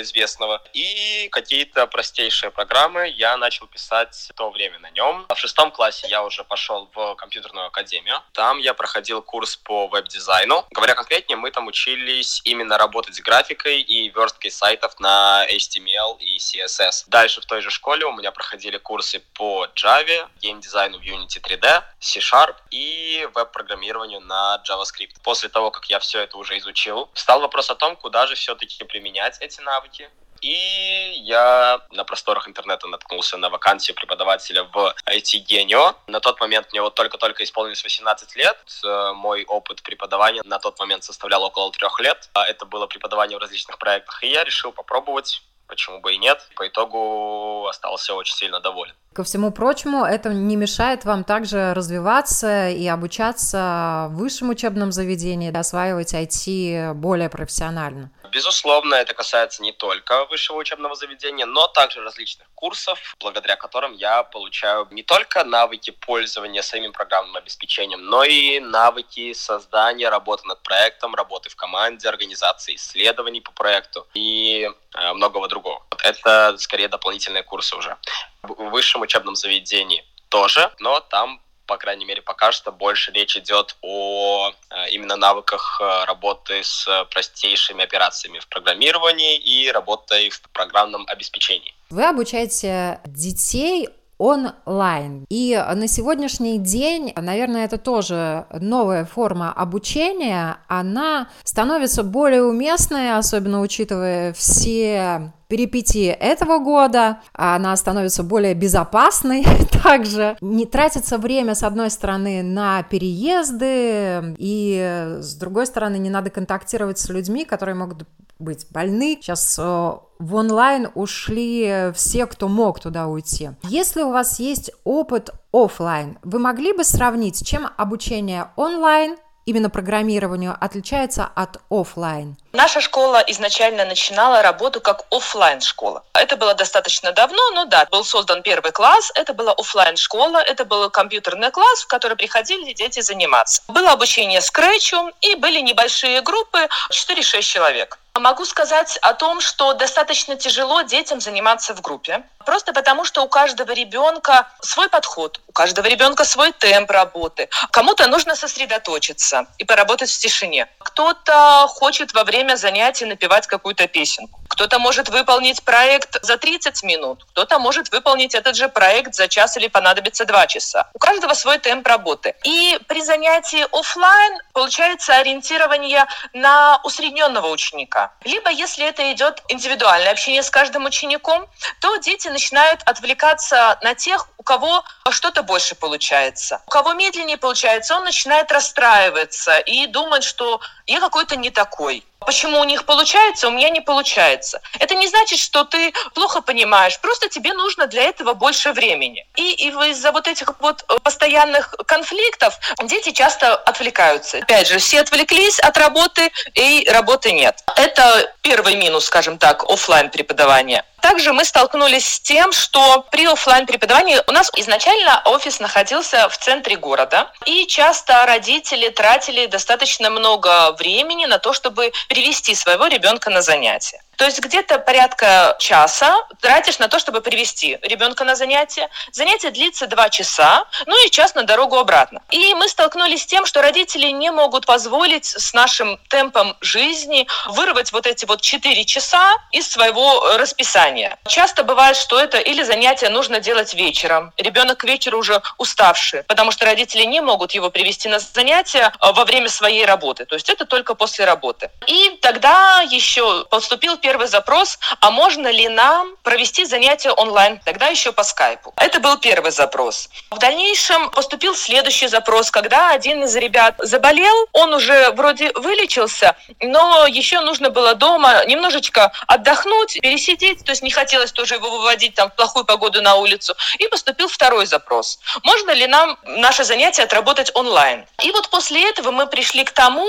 известного. 0.00 0.62
И 0.72 1.28
какие-то 1.30 1.86
простейшие 1.86 2.50
программы 2.50 3.08
я 3.08 3.36
начал 3.36 3.66
писать 3.68 4.14
в 4.30 4.34
то 4.34 4.50
время 4.50 4.78
на 4.80 4.90
нем. 4.90 5.26
В 5.28 5.38
шестом 5.38 5.70
классе 5.70 6.08
я 6.08 6.24
уже 6.24 6.44
пошел 6.44 6.90
в 6.94 7.14
компьютерную 7.14 7.66
академию. 7.66 8.20
Там 8.32 8.58
я 8.58 8.74
проходил 8.74 9.22
курс 9.22 9.56
по 9.56 9.86
веб-дизайну 9.86 10.20
дизайну. 10.20 10.64
Говоря 10.70 10.94
конкретнее, 10.94 11.36
мы 11.36 11.50
там 11.50 11.66
учились 11.66 12.40
именно 12.44 12.78
работать 12.78 13.16
с 13.16 13.20
графикой 13.20 13.80
и 13.80 14.08
версткой 14.10 14.50
сайтов 14.50 14.98
на 15.00 15.46
HTML 15.48 16.18
и 16.18 16.38
CSS. 16.38 17.04
Дальше 17.08 17.40
в 17.40 17.46
той 17.46 17.60
же 17.62 17.70
школе 17.70 18.04
у 18.06 18.12
меня 18.12 18.32
проходили 18.32 18.78
курсы 18.78 19.20
по 19.34 19.66
Java, 19.74 20.28
геймдизайну 20.40 20.79
в 20.88 21.02
Unity 21.02 21.40
3D, 21.40 21.82
C-Sharp 22.00 22.56
и 22.70 23.28
веб-программированию 23.34 24.20
на 24.20 24.62
JavaScript. 24.68 25.20
После 25.22 25.48
того, 25.48 25.70
как 25.70 25.86
я 25.86 25.98
все 25.98 26.20
это 26.20 26.36
уже 26.38 26.58
изучил, 26.58 27.10
встал 27.14 27.40
вопрос 27.40 27.70
о 27.70 27.74
том, 27.74 27.96
куда 27.96 28.26
же 28.26 28.34
все-таки 28.34 28.82
применять 28.84 29.38
эти 29.40 29.60
навыки. 29.60 30.10
И 30.40 31.22
я 31.22 31.80
на 31.90 32.04
просторах 32.04 32.48
интернета 32.48 32.86
наткнулся 32.86 33.36
на 33.36 33.50
вакансию 33.50 33.94
преподавателя 33.94 34.64
в 34.64 34.94
IT-генио. 35.06 35.96
На 36.06 36.20
тот 36.20 36.40
момент 36.40 36.68
мне 36.72 36.80
вот 36.80 36.94
только-только 36.94 37.44
исполнилось 37.44 37.84
18 37.84 38.36
лет. 38.36 38.58
Э, 38.84 39.12
мой 39.12 39.44
опыт 39.44 39.82
преподавания 39.82 40.40
на 40.44 40.58
тот 40.58 40.78
момент 40.78 41.04
составлял 41.04 41.42
около 41.42 41.70
трех 41.72 42.00
лет. 42.00 42.30
А 42.32 42.46
это 42.46 42.64
было 42.64 42.86
преподавание 42.86 43.36
в 43.36 43.40
различных 43.40 43.78
проектах. 43.78 44.22
И 44.24 44.28
я 44.28 44.44
решил 44.44 44.72
попробовать 44.72 45.42
почему 45.70 46.00
бы 46.00 46.14
и 46.14 46.18
нет. 46.18 46.46
По 46.56 46.66
итогу 46.66 47.66
остался 47.68 48.14
очень 48.14 48.34
сильно 48.34 48.60
доволен. 48.60 48.94
Ко 49.12 49.24
всему 49.24 49.50
прочему, 49.50 50.04
это 50.04 50.28
не 50.28 50.54
мешает 50.54 51.04
вам 51.04 51.24
также 51.24 51.74
развиваться 51.74 52.68
и 52.68 52.86
обучаться 52.86 54.06
в 54.10 54.18
высшем 54.18 54.50
учебном 54.50 54.92
заведении, 54.92 55.52
осваивать 55.52 56.14
IT 56.14 56.94
более 56.94 57.28
профессионально. 57.28 58.12
Безусловно, 58.30 58.94
это 58.94 59.12
касается 59.12 59.64
не 59.64 59.72
только 59.72 60.26
высшего 60.26 60.58
учебного 60.58 60.94
заведения, 60.94 61.44
но 61.44 61.66
также 61.66 62.00
различных 62.02 62.46
курсов, 62.54 63.16
благодаря 63.18 63.56
которым 63.56 63.94
я 63.94 64.22
получаю 64.22 64.86
не 64.92 65.02
только 65.02 65.42
навыки 65.42 65.90
пользования 65.90 66.62
самим 66.62 66.92
программным 66.92 67.34
обеспечением, 67.34 68.04
но 68.04 68.22
и 68.22 68.60
навыки 68.60 69.32
создания, 69.32 70.08
работы 70.08 70.46
над 70.46 70.62
проектом, 70.62 71.16
работы 71.16 71.50
в 71.50 71.56
команде, 71.56 72.08
организации 72.08 72.76
исследований 72.76 73.40
по 73.40 73.50
проекту 73.50 74.06
и 74.14 74.70
э, 74.94 75.12
многого 75.14 75.48
другого. 75.48 75.82
Это 76.04 76.56
скорее 76.58 76.86
дополнительные 76.86 77.42
курсы 77.42 77.74
уже. 77.74 77.96
В 78.42 78.70
высшем 78.70 79.02
учебном 79.02 79.34
заведении 79.34 80.04
тоже, 80.28 80.72
но 80.78 81.00
там 81.00 81.40
по 81.70 81.76
крайней 81.76 82.04
мере, 82.04 82.20
пока 82.20 82.50
что 82.50 82.72
больше 82.72 83.12
речь 83.12 83.36
идет 83.36 83.76
о 83.80 84.50
э, 84.50 84.90
именно 84.90 85.14
навыках 85.14 85.80
э, 85.80 86.04
работы 86.04 86.64
с 86.64 86.84
простейшими 87.12 87.84
операциями 87.84 88.40
в 88.40 88.48
программировании 88.48 89.38
и 89.38 89.70
работой 89.70 90.30
в 90.30 90.40
программном 90.50 91.04
обеспечении. 91.06 91.72
Вы 91.90 92.08
обучаете 92.08 93.00
детей 93.06 93.88
онлайн. 94.18 95.24
И 95.30 95.56
на 95.56 95.86
сегодняшний 95.86 96.58
день, 96.58 97.12
наверное, 97.16 97.64
это 97.64 97.78
тоже 97.78 98.46
новая 98.52 99.06
форма 99.06 99.52
обучения, 99.52 100.58
она 100.66 101.30
становится 101.44 102.02
более 102.02 102.42
уместной, 102.42 103.16
особенно 103.16 103.60
учитывая 103.62 104.32
все 104.34 105.32
перипетии 105.50 106.06
этого 106.06 106.58
года, 106.58 107.20
она 107.34 107.76
становится 107.76 108.22
более 108.22 108.54
безопасной 108.54 109.44
также. 109.82 110.36
Не 110.40 110.64
тратится 110.64 111.18
время, 111.18 111.54
с 111.54 111.64
одной 111.64 111.90
стороны, 111.90 112.42
на 112.42 112.82
переезды, 112.84 114.36
и 114.38 115.16
с 115.18 115.34
другой 115.34 115.66
стороны, 115.66 115.98
не 115.98 116.08
надо 116.08 116.30
контактировать 116.30 116.98
с 116.98 117.08
людьми, 117.08 117.44
которые 117.44 117.74
могут 117.74 118.06
быть 118.38 118.66
больны. 118.70 119.18
Сейчас 119.20 119.58
э, 119.58 119.62
в 119.62 120.34
онлайн 120.34 120.88
ушли 120.94 121.90
все, 121.94 122.26
кто 122.26 122.48
мог 122.48 122.80
туда 122.80 123.08
уйти. 123.08 123.50
Если 123.64 124.02
у 124.02 124.12
вас 124.12 124.40
есть 124.40 124.70
опыт 124.84 125.30
офлайн, 125.52 126.18
вы 126.22 126.38
могли 126.38 126.72
бы 126.72 126.84
сравнить, 126.84 127.44
чем 127.44 127.66
обучение 127.76 128.46
онлайн 128.56 129.16
именно 129.46 129.68
программированию 129.68 130.56
отличается 130.58 131.24
от 131.24 131.60
офлайн? 131.70 132.36
Наша 132.52 132.80
школа 132.80 133.22
изначально 133.28 133.84
начинала 133.84 134.42
работу 134.42 134.80
как 134.80 135.04
офлайн 135.10 135.60
школа. 135.60 136.02
Это 136.14 136.36
было 136.36 136.52
достаточно 136.54 137.12
давно, 137.12 137.50
но 137.52 137.64
да, 137.64 137.86
был 137.92 138.04
создан 138.04 138.42
первый 138.42 138.72
класс, 138.72 139.12
это 139.14 139.32
была 139.34 139.52
офлайн 139.52 139.96
школа, 139.96 140.38
это 140.38 140.64
был 140.64 140.90
компьютерный 140.90 141.52
класс, 141.52 141.82
в 141.82 141.86
который 141.86 142.16
приходили 142.16 142.72
дети 142.72 143.00
заниматься. 143.00 143.62
Было 143.68 143.92
обучение 143.92 144.40
скретчу 144.40 145.12
и 145.20 145.36
были 145.36 145.60
небольшие 145.60 146.22
группы 146.22 146.68
4-6 146.90 147.42
человек. 147.42 147.98
Могу 148.18 148.44
сказать 148.44 148.98
о 149.02 149.14
том, 149.14 149.40
что 149.40 149.72
достаточно 149.72 150.34
тяжело 150.34 150.82
детям 150.82 151.20
заниматься 151.20 151.74
в 151.74 151.80
группе, 151.80 152.24
просто 152.44 152.72
потому 152.72 153.04
что 153.04 153.22
у 153.22 153.28
каждого 153.28 153.70
ребенка 153.72 154.48
свой 154.60 154.88
подход, 154.88 155.40
у 155.46 155.52
каждого 155.52 155.86
ребенка 155.86 156.24
свой 156.24 156.52
темп 156.52 156.90
работы. 156.90 157.48
Кому-то 157.70 158.08
нужно 158.08 158.34
сосредоточиться 158.34 159.46
и 159.58 159.64
поработать 159.64 160.10
в 160.10 160.18
тишине. 160.18 160.68
Кто-то 160.80 161.66
хочет 161.68 162.12
во 162.12 162.24
время 162.24 162.39
занятий 162.56 163.06
напевать 163.06 163.46
какую-то 163.46 163.86
песенку. 163.86 164.40
Кто-то 164.48 164.78
может 164.78 165.08
выполнить 165.08 165.62
проект 165.62 166.22
за 166.22 166.36
30 166.36 166.82
минут, 166.82 167.24
кто-то 167.30 167.58
может 167.58 167.90
выполнить 167.90 168.34
этот 168.34 168.56
же 168.56 168.68
проект 168.68 169.14
за 169.14 169.28
час 169.28 169.56
или 169.56 169.68
понадобится 169.68 170.24
два 170.24 170.46
часа. 170.46 170.90
У 170.92 170.98
каждого 170.98 171.34
свой 171.34 171.58
темп 171.58 171.86
работы. 171.86 172.34
И 172.44 172.78
при 172.88 173.02
занятии 173.02 173.64
офлайн 173.72 174.38
получается 174.52 175.16
ориентирование 175.16 176.06
на 176.32 176.80
усредненного 176.84 177.48
ученика. 177.48 178.12
Либо 178.24 178.50
если 178.50 178.86
это 178.86 179.12
идет 179.12 179.42
индивидуальное 179.48 180.12
общение 180.12 180.42
с 180.42 180.50
каждым 180.50 180.84
учеником, 180.84 181.46
то 181.80 181.96
дети 181.96 182.28
начинают 182.28 182.82
отвлекаться 182.84 183.78
на 183.82 183.94
тех, 183.94 184.28
у 184.40 184.42
кого 184.42 184.82
что-то 185.10 185.42
больше 185.42 185.74
получается. 185.74 186.62
У 186.66 186.70
кого 186.70 186.94
медленнее 186.94 187.36
получается, 187.36 187.94
он 187.94 188.04
начинает 188.04 188.50
расстраиваться 188.50 189.58
и 189.58 189.86
думать, 189.86 190.24
что 190.24 190.60
я 190.86 190.98
какой-то 190.98 191.36
не 191.36 191.50
такой. 191.50 192.02
Почему 192.20 192.60
у 192.60 192.64
них 192.64 192.84
получается, 192.84 193.48
у 193.48 193.50
меня 193.50 193.70
не 193.70 193.80
получается. 193.80 194.60
Это 194.78 194.94
не 194.94 195.08
значит, 195.08 195.38
что 195.38 195.64
ты 195.64 195.92
плохо 196.14 196.42
понимаешь, 196.42 196.98
просто 197.00 197.28
тебе 197.28 197.52
нужно 197.54 197.86
для 197.86 198.02
этого 198.02 198.34
больше 198.34 198.72
времени. 198.72 199.26
И, 199.36 199.52
и 199.52 199.68
из-за 199.68 200.12
вот 200.12 200.28
этих 200.28 200.52
вот 200.60 200.84
э, 200.88 200.98
постоянных 201.02 201.74
конфликтов 201.86 202.58
дети 202.84 203.10
часто 203.12 203.54
отвлекаются. 203.54 204.38
Опять 204.38 204.68
же, 204.68 204.78
все 204.78 205.00
отвлеклись 205.00 205.58
от 205.60 205.76
работы, 205.78 206.30
и 206.54 206.86
работы 206.90 207.32
нет. 207.32 207.62
Это 207.76 208.34
первый 208.42 208.76
минус, 208.76 209.06
скажем 209.06 209.38
так, 209.38 209.64
офлайн 209.64 210.10
преподавания. 210.10 210.84
Также 211.02 211.32
мы 211.32 211.44
столкнулись 211.44 212.14
с 212.14 212.20
тем, 212.20 212.52
что 212.52 213.04
при 213.10 213.26
офлайн 213.26 213.66
преподавании 213.66 214.20
у 214.26 214.32
нас 214.32 214.50
изначально 214.56 215.22
офис 215.24 215.60
находился 215.60 216.28
в 216.28 216.36
центре 216.36 216.76
города, 216.76 217.30
и 217.46 217.66
часто 217.66 218.26
родители 218.26 218.88
тратили 218.88 219.46
достаточно 219.46 220.10
много 220.10 220.72
времени 220.72 221.26
на 221.26 221.38
то, 221.38 221.52
чтобы 221.52 221.92
привести 222.08 222.54
своего 222.54 222.86
ребенка 222.86 223.30
на 223.30 223.42
занятия. 223.42 224.02
То 224.20 224.26
есть 224.26 224.38
где-то 224.38 224.78
порядка 224.78 225.56
часа 225.58 226.14
тратишь 226.42 226.78
на 226.78 226.88
то, 226.88 226.98
чтобы 226.98 227.22
привести 227.22 227.78
ребенка 227.80 228.24
на 228.24 228.36
занятие. 228.36 228.90
Занятие 229.12 229.50
длится 229.50 229.86
два 229.86 230.10
часа, 230.10 230.66
ну 230.84 231.06
и 231.06 231.10
час 231.10 231.34
на 231.34 231.44
дорогу 231.44 231.78
обратно. 231.78 232.20
И 232.28 232.52
мы 232.52 232.68
столкнулись 232.68 233.22
с 233.22 233.26
тем, 233.26 233.46
что 233.46 233.62
родители 233.62 234.08
не 234.08 234.30
могут 234.30 234.66
позволить 234.66 235.24
с 235.24 235.54
нашим 235.54 235.98
темпом 236.10 236.54
жизни 236.60 237.26
вырвать 237.46 237.92
вот 237.92 238.06
эти 238.06 238.26
вот 238.26 238.42
четыре 238.42 238.84
часа 238.84 239.32
из 239.52 239.70
своего 239.70 240.36
расписания. 240.36 241.16
Часто 241.26 241.64
бывает, 241.64 241.96
что 241.96 242.20
это 242.20 242.36
или 242.36 242.62
занятие 242.62 243.08
нужно 243.08 243.40
делать 243.40 243.72
вечером. 243.72 244.34
Ребенок 244.36 244.80
к 244.80 244.84
вечеру 244.84 245.20
уже 245.20 245.40
уставший, 245.56 246.24
потому 246.24 246.50
что 246.50 246.66
родители 246.66 247.04
не 247.04 247.22
могут 247.22 247.52
его 247.52 247.70
привести 247.70 248.10
на 248.10 248.18
занятия 248.18 248.92
во 249.00 249.24
время 249.24 249.48
своей 249.48 249.86
работы. 249.86 250.26
То 250.26 250.34
есть 250.34 250.50
это 250.50 250.66
только 250.66 250.94
после 250.94 251.24
работы. 251.24 251.70
И 251.86 252.18
тогда 252.20 252.82
еще 252.82 253.46
поступил 253.46 253.96
первый 253.96 254.09
первый 254.10 254.26
запрос, 254.26 254.76
а 255.00 255.12
можно 255.12 255.46
ли 255.46 255.68
нам 255.68 256.16
провести 256.24 256.64
занятия 256.64 257.12
онлайн, 257.12 257.60
тогда 257.64 257.86
еще 257.86 258.10
по 258.10 258.24
скайпу. 258.24 258.74
Это 258.76 258.98
был 258.98 259.16
первый 259.18 259.52
запрос. 259.52 260.08
В 260.32 260.38
дальнейшем 260.38 261.10
поступил 261.10 261.54
следующий 261.54 262.08
запрос, 262.08 262.50
когда 262.50 262.90
один 262.90 263.22
из 263.22 263.36
ребят 263.36 263.76
заболел, 263.78 264.48
он 264.52 264.74
уже 264.74 265.12
вроде 265.12 265.52
вылечился, 265.52 266.34
но 266.60 267.06
еще 267.06 267.40
нужно 267.40 267.70
было 267.70 267.94
дома 267.94 268.44
немножечко 268.46 269.12
отдохнуть, 269.28 270.00
пересидеть, 270.02 270.64
то 270.64 270.72
есть 270.72 270.82
не 270.82 270.90
хотелось 270.90 271.30
тоже 271.30 271.54
его 271.54 271.70
выводить 271.70 272.16
там 272.16 272.30
в 272.30 272.34
плохую 272.34 272.64
погоду 272.64 273.02
на 273.02 273.14
улицу. 273.14 273.54
И 273.78 273.86
поступил 273.86 274.26
второй 274.26 274.66
запрос. 274.66 275.20
Можно 275.44 275.70
ли 275.70 275.86
нам 275.86 276.18
наше 276.24 276.64
занятие 276.64 277.04
отработать 277.04 277.52
онлайн? 277.54 278.06
И 278.24 278.32
вот 278.32 278.50
после 278.50 278.90
этого 278.90 279.12
мы 279.12 279.28
пришли 279.28 279.62
к 279.62 279.70
тому, 279.70 280.08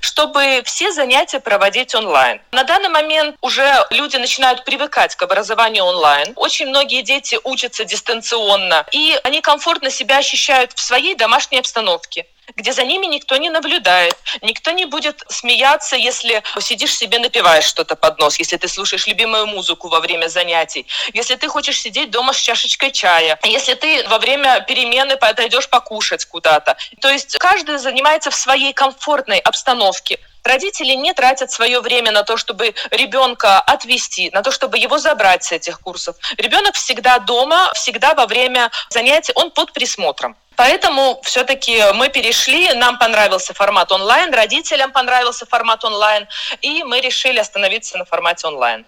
чтобы 0.00 0.60
все 0.66 0.92
занятия 0.92 1.40
проводить 1.40 1.94
онлайн. 1.94 2.42
На 2.52 2.64
данный 2.64 2.90
момент 2.90 3.37
уже 3.40 3.86
люди 3.90 4.16
начинают 4.16 4.64
привыкать 4.64 5.14
к 5.14 5.22
образованию 5.22 5.84
онлайн. 5.84 6.32
Очень 6.36 6.68
многие 6.68 7.02
дети 7.02 7.38
учатся 7.44 7.84
дистанционно, 7.84 8.86
и 8.92 9.18
они 9.24 9.40
комфортно 9.40 9.90
себя 9.90 10.18
ощущают 10.18 10.72
в 10.72 10.80
своей 10.80 11.14
домашней 11.14 11.58
обстановке 11.58 12.26
где 12.56 12.72
за 12.72 12.84
ними 12.84 13.06
никто 13.06 13.36
не 13.36 13.50
наблюдает, 13.50 14.16
никто 14.42 14.70
не 14.70 14.84
будет 14.84 15.22
смеяться, 15.28 15.96
если 15.96 16.42
сидишь 16.60 16.96
себе 16.96 17.18
напиваешь 17.18 17.64
что-то 17.64 17.96
под 17.96 18.18
нос, 18.18 18.38
если 18.38 18.56
ты 18.56 18.68
слушаешь 18.68 19.06
любимую 19.06 19.46
музыку 19.46 19.88
во 19.88 20.00
время 20.00 20.28
занятий, 20.28 20.86
если 21.12 21.36
ты 21.36 21.48
хочешь 21.48 21.80
сидеть 21.80 22.10
дома 22.10 22.32
с 22.32 22.38
чашечкой 22.38 22.90
чая, 22.90 23.38
если 23.44 23.74
ты 23.74 24.06
во 24.08 24.18
время 24.18 24.60
перемены 24.66 25.16
подойдешь 25.16 25.68
покушать 25.68 26.24
куда-то. 26.24 26.76
То 27.00 27.10
есть 27.10 27.36
каждый 27.38 27.78
занимается 27.78 28.30
в 28.30 28.34
своей 28.34 28.72
комфортной 28.72 29.38
обстановке. 29.38 30.18
Родители 30.48 30.94
не 30.94 31.12
тратят 31.12 31.50
свое 31.50 31.80
время 31.80 32.10
на 32.10 32.22
то, 32.22 32.38
чтобы 32.38 32.74
ребенка 32.90 33.60
отвести, 33.60 34.30
на 34.30 34.42
то, 34.42 34.50
чтобы 34.50 34.78
его 34.78 34.96
забрать 34.96 35.44
с 35.44 35.52
этих 35.52 35.78
курсов. 35.78 36.16
Ребенок 36.38 36.74
всегда 36.74 37.18
дома, 37.18 37.70
всегда 37.74 38.14
во 38.14 38.24
время 38.24 38.70
занятий, 38.88 39.32
он 39.34 39.50
под 39.50 39.74
присмотром. 39.74 40.36
Поэтому 40.56 41.20
все-таки 41.22 41.92
мы 41.92 42.08
перешли, 42.08 42.72
нам 42.72 42.98
понравился 42.98 43.52
формат 43.52 43.92
онлайн, 43.92 44.32
родителям 44.32 44.90
понравился 44.90 45.44
формат 45.44 45.84
онлайн, 45.84 46.26
и 46.62 46.82
мы 46.82 47.00
решили 47.00 47.38
остановиться 47.38 47.98
на 47.98 48.06
формате 48.06 48.46
онлайн. 48.46 48.86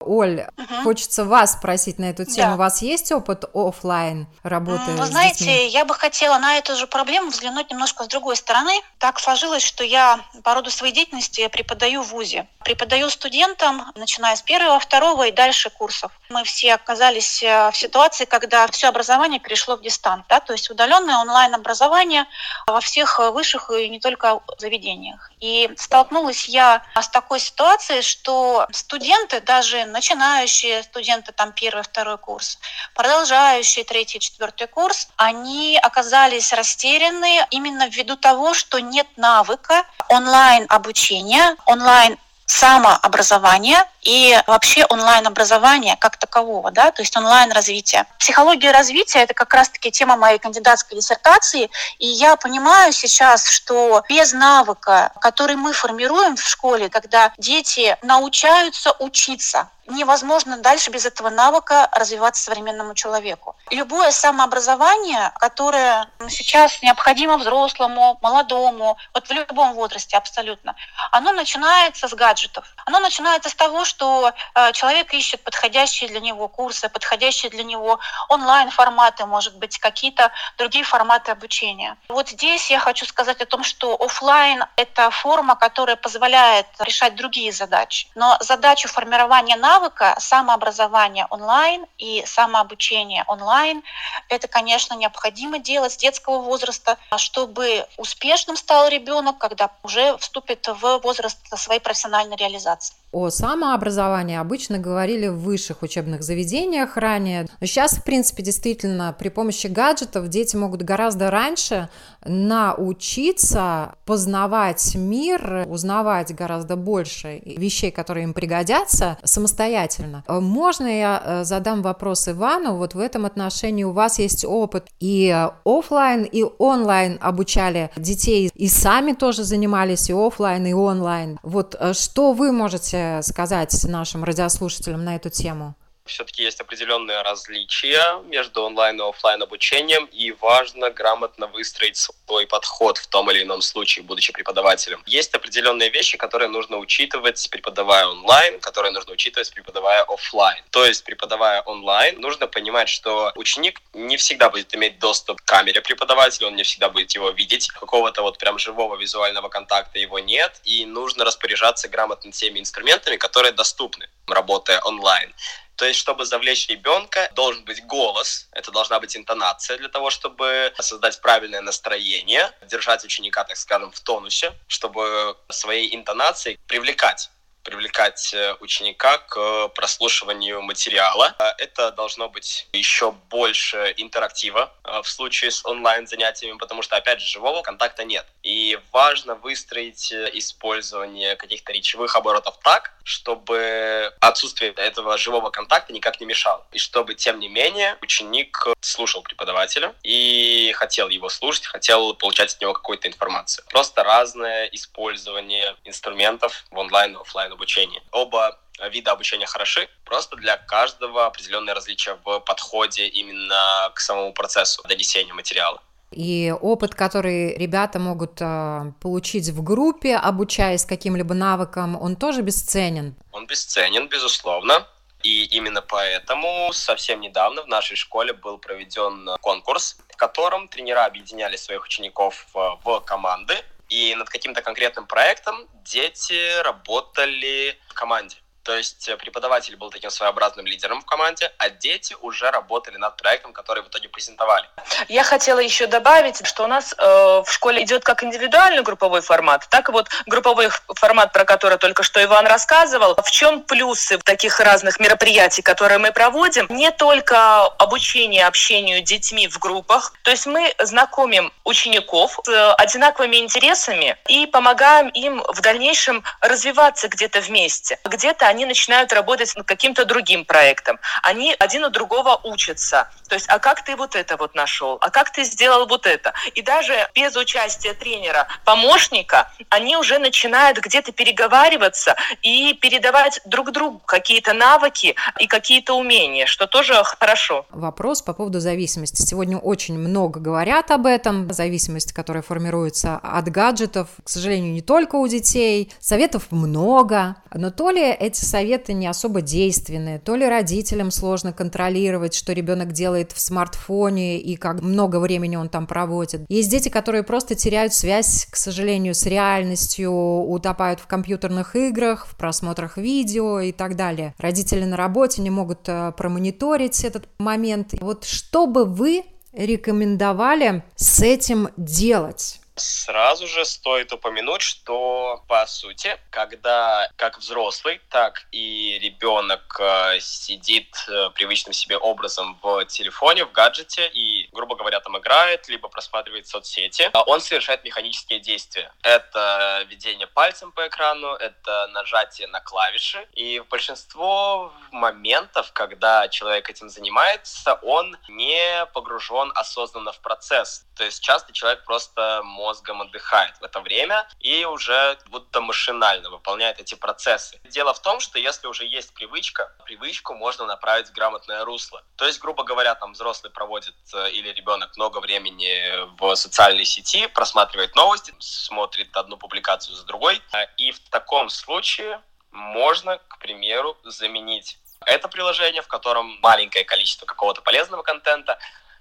Оль, 0.00 0.46
угу. 0.56 0.82
хочется 0.82 1.24
вас 1.24 1.52
спросить 1.52 1.98
на 1.98 2.06
эту 2.06 2.24
тему. 2.24 2.50
Да. 2.50 2.54
У 2.54 2.58
вас 2.58 2.80
есть 2.80 3.12
опыт 3.12 3.44
офлайн 3.54 4.26
работы? 4.42 4.90
Вы 4.92 5.06
знаете, 5.06 5.44
детьми? 5.44 5.68
я 5.68 5.84
бы 5.84 5.94
хотела 5.94 6.38
на 6.38 6.56
эту 6.56 6.74
же 6.74 6.86
проблему 6.86 7.30
взглянуть 7.30 7.70
немножко 7.70 8.04
с 8.04 8.08
другой 8.08 8.36
стороны. 8.36 8.72
Так 8.98 9.20
сложилось, 9.20 9.62
что 9.62 9.84
я 9.84 10.20
по 10.42 10.54
роду 10.54 10.70
своей 10.70 10.94
деятельности 10.94 11.46
преподаю 11.48 12.02
в 12.02 12.08
ВУЗе. 12.08 12.46
Преподаю 12.64 13.10
студентам, 13.10 13.92
начиная 13.94 14.36
с 14.36 14.42
первого, 14.42 14.80
второго 14.80 15.24
и 15.24 15.32
дальше 15.32 15.68
курсов. 15.68 16.12
Мы 16.30 16.44
все 16.44 16.74
оказались 16.74 17.42
э, 17.42 17.70
в 17.70 17.76
ситуации, 17.76 18.24
когда 18.24 18.66
все 18.68 18.88
образование 18.88 19.38
перешло 19.40 19.76
в 19.76 19.82
дистант, 19.82 20.24
да, 20.28 20.40
то 20.40 20.52
есть 20.52 20.70
удаленное 20.70 21.18
онлайн-образование 21.18 22.26
во 22.66 22.80
всех 22.80 23.18
высших 23.18 23.70
и 23.70 23.88
не 23.88 24.00
только 24.00 24.40
заведениях. 24.58 25.30
И 25.40 25.70
столкнулась 25.76 26.48
я 26.48 26.82
с 26.94 27.08
такой 27.08 27.40
ситуацией, 27.40 28.02
что 28.02 28.66
студенты, 28.72 29.40
даже 29.40 29.89
начинающие 29.90 30.82
студенты, 30.82 31.32
там 31.32 31.52
первый, 31.52 31.82
второй 31.82 32.18
курс, 32.18 32.58
продолжающие 32.94 33.84
третий, 33.84 34.20
четвертый 34.20 34.66
курс, 34.66 35.08
они 35.16 35.78
оказались 35.82 36.52
растеряны 36.52 37.46
именно 37.50 37.88
ввиду 37.88 38.16
того, 38.16 38.54
что 38.54 38.80
нет 38.80 39.06
навыка 39.16 39.84
онлайн-обучения, 40.08 41.56
онлайн 41.66 42.18
самообразования 42.50 43.86
и 44.02 44.36
вообще 44.46 44.84
онлайн-образования 44.86 45.96
как 46.00 46.16
такового, 46.16 46.70
да, 46.70 46.90
то 46.90 47.02
есть 47.02 47.16
онлайн-развития. 47.16 48.06
Психология 48.18 48.72
развития– 48.72 49.20
это 49.20 49.34
как 49.34 49.54
раз-таки 49.54 49.90
тема 49.90 50.16
моей 50.16 50.38
кандидатской 50.38 50.98
диссертации, 50.98 51.70
и 51.98 52.06
я 52.06 52.36
понимаю 52.36 52.92
сейчас, 52.92 53.48
что 53.48 54.02
без 54.08 54.32
навыка, 54.32 55.12
который 55.20 55.56
мы 55.56 55.72
формируем 55.72 56.36
в 56.36 56.42
школе, 56.42 56.88
когда 56.88 57.32
дети 57.38 57.96
научаются 58.02 58.92
учиться, 58.98 59.68
невозможно 59.90 60.56
дальше 60.58 60.90
без 60.90 61.06
этого 61.06 61.30
навыка 61.30 61.88
развиваться 61.92 62.42
современному 62.42 62.94
человеку. 62.94 63.56
Любое 63.70 64.10
самообразование, 64.10 65.32
которое 65.38 66.08
сейчас 66.28 66.82
необходимо 66.82 67.36
взрослому, 67.36 68.18
молодому, 68.22 68.96
вот 69.14 69.28
в 69.28 69.30
любом 69.32 69.74
возрасте 69.74 70.16
абсолютно, 70.16 70.74
оно 71.10 71.32
начинается 71.32 72.08
с 72.08 72.14
гаджетов. 72.14 72.66
Оно 72.86 73.00
начинается 73.00 73.50
с 73.50 73.54
того, 73.54 73.84
что 73.84 74.32
э, 74.54 74.72
человек 74.72 75.12
ищет 75.12 75.42
подходящие 75.44 76.08
для 76.08 76.20
него 76.20 76.48
курсы, 76.48 76.88
подходящие 76.88 77.50
для 77.50 77.64
него 77.64 77.98
онлайн-форматы, 78.28 79.26
может 79.26 79.56
быть, 79.56 79.78
какие-то 79.78 80.30
другие 80.58 80.84
форматы 80.84 81.32
обучения. 81.32 81.96
Вот 82.08 82.28
здесь 82.28 82.70
я 82.70 82.78
хочу 82.78 83.06
сказать 83.06 83.40
о 83.40 83.46
том, 83.46 83.64
что 83.64 83.94
офлайн– 83.94 84.64
это 84.76 85.10
форма, 85.10 85.56
которая 85.56 85.96
позволяет 85.96 86.66
решать 86.80 87.14
другие 87.14 87.52
задачи. 87.52 88.08
Но 88.14 88.36
задачу 88.40 88.88
формирования 88.88 89.56
навыка, 89.80 90.14
самообразования 90.18 91.26
онлайн 91.30 91.86
и 91.98 92.22
самообучения 92.26 93.24
онлайн– 93.26 93.82
это, 94.28 94.46
конечно, 94.46 94.94
необходимо 94.94 95.58
делать 95.58 95.92
с 95.92 95.96
детского 95.96 96.42
возраста, 96.42 96.98
чтобы 97.16 97.86
успешным 97.96 98.56
стал 98.56 98.88
ребенок, 98.88 99.38
когда 99.38 99.70
уже 99.82 100.16
вступит 100.18 100.66
в 100.68 100.98
возраст 100.98 101.38
своей 101.56 101.80
профессиональной 101.80 102.36
реализации. 102.36 102.94
О 103.12 103.28
самообразовании 103.30 104.36
обычно 104.36 104.78
говорили 104.78 105.26
в 105.26 105.40
высших 105.40 105.82
учебных 105.82 106.22
заведениях 106.22 106.96
ранее. 106.96 107.48
Но 107.60 107.66
сейчас, 107.66 107.94
в 107.94 108.04
принципе, 108.04 108.42
действительно, 108.44 109.14
при 109.18 109.30
помощи 109.30 109.66
гаджетов 109.66 110.28
дети 110.28 110.54
могут 110.54 110.82
гораздо 110.82 111.30
раньше 111.30 111.88
научиться 112.24 113.94
познавать 114.04 114.94
мир, 114.94 115.66
узнавать 115.68 116.34
гораздо 116.34 116.76
больше 116.76 117.42
вещей, 117.44 117.90
которые 117.90 118.24
им 118.24 118.34
пригодятся 118.34 119.18
самостоятельно. 119.24 120.22
Можно 120.28 120.86
я 120.86 121.22
э, 121.24 121.44
задам 121.44 121.82
вопрос 121.82 122.28
Ивану? 122.28 122.76
Вот 122.76 122.94
в 122.94 123.00
этом 123.00 123.26
отношении 123.26 123.84
у 123.84 123.92
вас 123.92 124.18
есть 124.18 124.44
опыт 124.44 124.86
и 125.00 125.34
офлайн, 125.64 126.24
и 126.24 126.44
онлайн 126.58 127.18
обучали 127.20 127.90
детей, 127.96 128.50
и 128.54 128.68
сами 128.68 129.12
тоже 129.12 129.42
занимались 129.42 130.10
и 130.10 130.12
офлайн, 130.12 130.66
и 130.66 130.72
онлайн. 130.72 131.40
Вот 131.42 131.74
э, 131.78 131.92
что 131.92 132.32
вы 132.32 132.52
можете 132.52 132.99
сказать 133.22 133.84
нашим 133.84 134.24
радиослушателям 134.24 135.04
на 135.04 135.16
эту 135.16 135.30
тему? 135.30 135.74
Все-таки 136.10 136.42
есть 136.42 136.60
определенные 136.60 137.22
различия 137.22 138.20
между 138.26 138.62
онлайн 138.62 139.00
и 139.00 139.08
офлайн 139.08 139.42
обучением, 139.42 140.06
и 140.06 140.32
важно 140.32 140.90
грамотно 140.90 141.46
выстроить 141.46 141.96
свой 141.96 142.46
подход 142.46 142.98
в 142.98 143.06
том 143.06 143.30
или 143.30 143.42
ином 143.42 143.62
случае, 143.62 144.04
будучи 144.04 144.32
преподавателем. 144.32 145.02
Есть 145.06 145.34
определенные 145.34 145.90
вещи, 145.90 146.18
которые 146.18 146.48
нужно 146.48 146.78
учитывать, 146.78 147.48
преподавая 147.50 148.06
онлайн, 148.06 148.60
которые 148.60 148.92
нужно 148.92 149.12
учитывать, 149.12 149.52
преподавая 149.52 150.02
офлайн. 150.02 150.62
То 150.70 150.84
есть, 150.84 151.04
преподавая 151.04 151.62
онлайн, 151.62 152.20
нужно 152.20 152.46
понимать, 152.46 152.88
что 152.88 153.32
ученик 153.36 153.80
не 153.94 154.16
всегда 154.16 154.50
будет 154.50 154.74
иметь 154.74 154.98
доступ 154.98 155.40
к 155.40 155.44
камере 155.44 155.80
преподавателя, 155.80 156.48
он 156.48 156.56
не 156.56 156.62
всегда 156.62 156.88
будет 156.88 157.12
его 157.12 157.30
видеть, 157.30 157.68
какого-то 157.68 158.22
вот 158.22 158.38
прям 158.38 158.58
живого 158.58 158.96
визуального 158.96 159.48
контакта 159.48 159.98
его 159.98 160.18
нет, 160.18 160.60
и 160.64 160.84
нужно 160.86 161.24
распоряжаться 161.24 161.88
грамотно 161.88 162.32
теми 162.32 162.60
инструментами, 162.60 163.16
которые 163.16 163.52
доступны, 163.52 164.08
работая 164.26 164.80
онлайн. 164.80 165.32
То 165.80 165.86
есть, 165.86 165.98
чтобы 165.98 166.26
завлечь 166.26 166.68
ребенка, 166.68 167.30
должен 167.34 167.64
быть 167.64 167.82
голос, 167.86 168.48
это 168.52 168.70
должна 168.70 169.00
быть 169.00 169.16
интонация 169.16 169.78
для 169.78 169.88
того, 169.88 170.10
чтобы 170.10 170.74
создать 170.78 171.18
правильное 171.22 171.62
настроение, 171.62 172.52
держать 172.66 173.02
ученика, 173.02 173.44
так 173.44 173.56
скажем, 173.56 173.90
в 173.90 173.98
тонусе, 174.00 174.52
чтобы 174.66 175.38
своей 175.48 175.96
интонацией 175.96 176.58
привлекать 176.66 177.30
привлекать 177.62 178.32
э, 178.34 178.54
ученика 178.60 179.18
к 179.18 179.68
прослушиванию 179.68 180.62
материала. 180.62 181.34
А 181.38 181.54
это 181.58 181.90
должно 181.92 182.28
быть 182.28 182.66
еще 182.72 183.12
больше 183.30 183.94
интерактива 183.96 184.72
э, 184.84 185.02
в 185.02 185.08
случае 185.08 185.50
с 185.50 185.64
онлайн-занятиями, 185.64 186.58
потому 186.58 186.82
что, 186.82 186.96
опять 186.96 187.20
же, 187.20 187.26
живого 187.26 187.62
контакта 187.62 188.04
нет. 188.04 188.26
И 188.42 188.78
важно 188.92 189.34
выстроить 189.34 190.12
э, 190.12 190.30
использование 190.34 191.36
каких-то 191.36 191.72
речевых 191.72 192.16
оборотов 192.16 192.58
так, 192.62 192.92
чтобы 193.04 194.12
отсутствие 194.20 194.72
этого 194.72 195.18
живого 195.18 195.50
контакта 195.50 195.92
никак 195.92 196.20
не 196.20 196.26
мешало. 196.26 196.66
И 196.72 196.78
чтобы, 196.78 197.14
тем 197.14 197.38
не 197.40 197.48
менее, 197.48 197.96
ученик 198.00 198.66
слушал 198.80 199.22
преподавателя 199.22 199.94
и 200.02 200.72
хотел 200.76 201.08
его 201.08 201.28
слушать, 201.28 201.66
хотел 201.66 202.14
получать 202.14 202.54
от 202.54 202.60
него 202.60 202.72
какую-то 202.72 203.08
информацию. 203.08 203.64
Просто 203.68 204.02
разное 204.02 204.66
использование 204.66 205.76
инструментов 205.84 206.64
в 206.70 206.78
онлайн 206.78 207.14
и 207.14 207.20
офлайн 207.20 207.49
обучении. 207.52 208.02
Оба 208.12 208.58
вида 208.90 209.12
обучения 209.12 209.46
хороши, 209.46 209.88
просто 210.04 210.36
для 210.36 210.56
каждого 210.56 211.26
определенное 211.26 211.74
различие 211.74 212.18
в 212.24 212.40
подходе 212.40 213.06
именно 213.08 213.90
к 213.94 214.00
самому 214.00 214.32
процессу 214.32 214.82
донесения 214.88 215.34
материала. 215.34 215.82
И 216.10 216.52
опыт, 216.60 216.94
который 216.94 217.56
ребята 217.56 218.00
могут 218.00 218.40
э, 218.40 218.92
получить 219.00 219.48
в 219.50 219.62
группе, 219.62 220.16
обучаясь 220.16 220.84
каким-либо 220.84 221.34
навыкам, 221.34 222.00
он 222.00 222.16
тоже 222.16 222.42
бесценен. 222.42 223.14
Он 223.30 223.46
бесценен, 223.46 224.08
безусловно. 224.08 224.86
И 225.22 225.44
именно 225.44 225.82
поэтому 225.82 226.72
совсем 226.72 227.20
недавно 227.20 227.62
в 227.62 227.68
нашей 227.68 227.96
школе 227.96 228.32
был 228.32 228.58
проведен 228.58 229.36
конкурс, 229.40 229.98
в 230.08 230.16
котором 230.16 230.66
тренера 230.66 231.04
объединяли 231.04 231.56
своих 231.56 231.84
учеников 231.84 232.46
в, 232.54 232.80
в 232.84 233.00
команды, 233.00 233.54
и 233.90 234.14
над 234.14 234.28
каким-то 234.30 234.62
конкретным 234.62 235.06
проектом 235.06 235.68
дети 235.84 236.62
работали 236.62 237.78
в 237.88 237.94
команде. 237.94 238.36
То 238.62 238.76
есть 238.76 239.08
э, 239.08 239.16
преподаватель 239.16 239.76
был 239.76 239.90
таким 239.90 240.10
своеобразным 240.10 240.66
лидером 240.66 241.00
в 241.00 241.06
команде, 241.06 241.50
а 241.58 241.70
дети 241.70 242.14
уже 242.20 242.50
работали 242.50 242.96
над 242.98 243.16
проектом, 243.16 243.52
который 243.52 243.82
в 243.82 243.88
итоге 243.88 244.08
презентовали. 244.08 244.68
Я 245.08 245.24
хотела 245.24 245.60
еще 245.60 245.86
добавить, 245.86 246.46
что 246.46 246.64
у 246.64 246.66
нас 246.66 246.94
э, 246.96 247.04
в 247.04 247.50
школе 247.50 247.82
идет 247.82 248.04
как 248.04 248.22
индивидуальный 248.22 248.82
групповой 248.82 249.22
формат, 249.22 249.66
так 249.70 249.88
и 249.88 249.92
вот 249.92 250.08
групповой 250.26 250.68
формат, 250.94 251.32
про 251.32 251.44
который 251.44 251.78
только 251.78 252.02
что 252.02 252.22
Иван 252.22 252.46
рассказывал. 252.46 253.16
В 253.16 253.30
чем 253.30 253.62
плюсы 253.62 254.18
таких 254.18 254.60
разных 254.60 255.00
мероприятий, 255.00 255.62
которые 255.62 255.98
мы 255.98 256.12
проводим? 256.12 256.66
Не 256.68 256.90
только 256.90 257.64
обучение 257.64 258.46
общению 258.46 259.02
детьми 259.02 259.48
в 259.48 259.58
группах, 259.58 260.12
то 260.22 260.30
есть 260.30 260.46
мы 260.46 260.74
знакомим 260.78 261.52
учеников 261.64 262.38
с 262.44 262.74
одинаковыми 262.74 263.36
интересами 263.36 264.18
и 264.28 264.46
помогаем 264.46 265.08
им 265.08 265.42
в 265.48 265.60
дальнейшем 265.62 266.22
развиваться 266.40 267.08
где-то 267.08 267.40
вместе. 267.40 267.98
Где-то 268.04 268.50
они 268.50 268.59
начинают 268.64 269.12
работать 269.12 269.54
над 269.56 269.66
каким-то 269.66 270.04
другим 270.04 270.44
проектом. 270.44 270.98
Они 271.22 271.54
один 271.58 271.84
у 271.84 271.90
другого 271.90 272.40
учатся. 272.44 273.08
То 273.28 273.34
есть, 273.34 273.46
а 273.48 273.58
как 273.58 273.84
ты 273.84 273.96
вот 273.96 274.16
это 274.16 274.36
вот 274.36 274.54
нашел? 274.54 274.98
А 275.00 275.10
как 275.10 275.30
ты 275.32 275.44
сделал 275.44 275.86
вот 275.86 276.06
это? 276.06 276.32
И 276.54 276.62
даже 276.62 277.08
без 277.14 277.36
участия 277.36 277.94
тренера, 277.94 278.48
помощника, 278.64 279.50
они 279.68 279.96
уже 279.96 280.18
начинают 280.18 280.78
где-то 280.78 281.12
переговариваться 281.12 282.16
и 282.42 282.74
передавать 282.74 283.40
друг 283.44 283.72
другу 283.72 284.00
какие-то 284.04 284.52
навыки 284.52 285.14
и 285.38 285.46
какие-то 285.46 285.94
умения, 285.94 286.46
что 286.46 286.66
тоже 286.66 286.94
хорошо. 287.04 287.66
Вопрос 287.70 288.22
по 288.22 288.32
поводу 288.32 288.60
зависимости. 288.60 289.22
Сегодня 289.22 289.58
очень 289.58 289.98
много 289.98 290.40
говорят 290.40 290.90
об 290.90 291.06
этом. 291.06 291.52
Зависимость, 291.52 292.12
которая 292.12 292.42
формируется 292.42 293.20
от 293.22 293.48
гаджетов, 293.48 294.08
к 294.24 294.28
сожалению, 294.28 294.72
не 294.72 294.82
только 294.82 295.16
у 295.16 295.26
детей. 295.28 295.92
Советов 296.00 296.44
много. 296.50 297.36
Но 297.52 297.70
то 297.70 297.90
ли 297.90 298.02
эти 298.02 298.39
советы 298.44 298.92
не 298.92 299.06
особо 299.06 299.40
действенны, 299.40 300.18
то 300.18 300.34
ли 300.34 300.46
родителям 300.46 301.10
сложно 301.10 301.52
контролировать, 301.52 302.34
что 302.34 302.52
ребенок 302.52 302.92
делает 302.92 303.32
в 303.32 303.40
смартфоне 303.40 304.40
и 304.40 304.56
как 304.56 304.82
много 304.82 305.20
времени 305.20 305.56
он 305.56 305.68
там 305.68 305.86
проводит. 305.86 306.42
Есть 306.48 306.70
дети, 306.70 306.88
которые 306.88 307.22
просто 307.22 307.54
теряют 307.54 307.94
связь, 307.94 308.46
к 308.50 308.56
сожалению, 308.56 309.14
с 309.14 309.26
реальностью, 309.26 310.12
утопают 310.12 311.00
в 311.00 311.06
компьютерных 311.06 311.76
играх, 311.76 312.26
в 312.26 312.36
просмотрах 312.36 312.96
видео 312.96 313.60
и 313.60 313.72
так 313.72 313.96
далее. 313.96 314.34
Родители 314.38 314.84
на 314.84 314.96
работе 314.96 315.42
не 315.42 315.50
могут 315.50 315.88
э, 315.88 316.12
промониторить 316.16 317.04
этот 317.04 317.28
момент. 317.38 317.94
Вот 318.00 318.24
что 318.24 318.66
бы 318.66 318.84
вы 318.84 319.24
рекомендовали 319.52 320.84
с 320.96 321.20
этим 321.20 321.68
делать? 321.76 322.59
Сразу 322.80 323.46
же 323.46 323.64
стоит 323.66 324.12
упомянуть, 324.12 324.62
что, 324.62 325.44
по 325.48 325.66
сути, 325.66 326.18
когда 326.30 327.10
как 327.16 327.38
взрослый, 327.38 328.00
так 328.08 328.46
и 328.52 328.98
ребенок 328.98 329.76
э, 329.78 330.18
сидит 330.20 330.96
э, 331.08 331.30
привычным 331.34 331.74
себе 331.74 331.98
образом 331.98 332.58
в 332.62 332.86
телефоне, 332.86 333.44
в 333.44 333.52
гаджете 333.52 334.08
и, 334.08 334.48
грубо 334.52 334.76
говоря, 334.76 335.00
там 335.00 335.18
играет, 335.18 335.68
либо 335.68 335.88
просматривает 335.88 336.46
соцсети, 336.46 337.10
а 337.12 337.22
он 337.24 337.42
совершает 337.42 337.84
механические 337.84 338.40
действия. 338.40 338.90
Это 339.02 339.84
ведение 339.88 340.26
пальцем 340.26 340.72
по 340.72 340.88
экрану, 340.88 341.34
это 341.34 341.86
нажатие 341.88 342.48
на 342.48 342.60
клавиши. 342.60 343.28
И 343.34 343.58
в 343.60 343.68
большинство 343.68 344.72
моментов, 344.90 345.72
когда 345.72 346.28
человек 346.28 346.70
этим 346.70 346.88
занимается, 346.88 347.74
он 347.82 348.16
не 348.28 348.86
погружен 348.94 349.52
осознанно 349.54 350.12
в 350.12 350.20
процесс. 350.20 350.86
То 350.96 351.04
есть 351.04 351.22
часто 351.22 351.52
человек 351.52 351.84
просто 351.84 352.42
мозгом 352.70 353.02
отдыхает 353.02 353.58
в 353.58 353.64
это 353.64 353.80
время 353.80 354.28
и 354.38 354.64
уже 354.64 355.18
будто 355.26 355.60
машинально 355.60 356.30
выполняет 356.30 356.80
эти 356.80 356.94
процессы. 356.94 357.60
Дело 357.64 357.92
в 357.92 358.00
том, 358.00 358.20
что 358.20 358.38
если 358.38 358.68
уже 358.68 358.84
есть 358.86 359.12
привычка, 359.12 359.74
привычку 359.84 360.34
можно 360.34 360.66
направить 360.66 361.08
в 361.08 361.12
грамотное 361.12 361.64
русло. 361.64 362.02
То 362.16 362.26
есть, 362.26 362.38
грубо 362.38 362.62
говоря, 362.62 362.94
там 362.94 363.12
взрослый 363.12 363.50
проводит 363.52 363.96
э, 364.14 364.30
или 364.30 364.50
ребенок 364.52 364.96
много 364.96 365.18
времени 365.18 365.72
в 366.18 366.36
социальной 366.36 366.84
сети, 366.84 367.26
просматривает 367.26 367.96
новости, 367.96 368.32
смотрит 368.38 369.16
одну 369.16 369.36
публикацию 369.36 369.96
за 369.96 370.04
другой. 370.04 370.40
И 370.76 370.92
в 370.92 371.00
таком 371.10 371.48
случае 371.48 372.22
можно, 372.52 373.18
к 373.18 373.38
примеру, 373.38 373.96
заменить 374.04 374.78
это 375.06 375.28
приложение, 375.28 375.82
в 375.82 375.88
котором 375.88 376.38
маленькое 376.40 376.84
количество 376.84 377.26
какого-то 377.26 377.62
полезного 377.62 378.02
контента, 378.02 378.58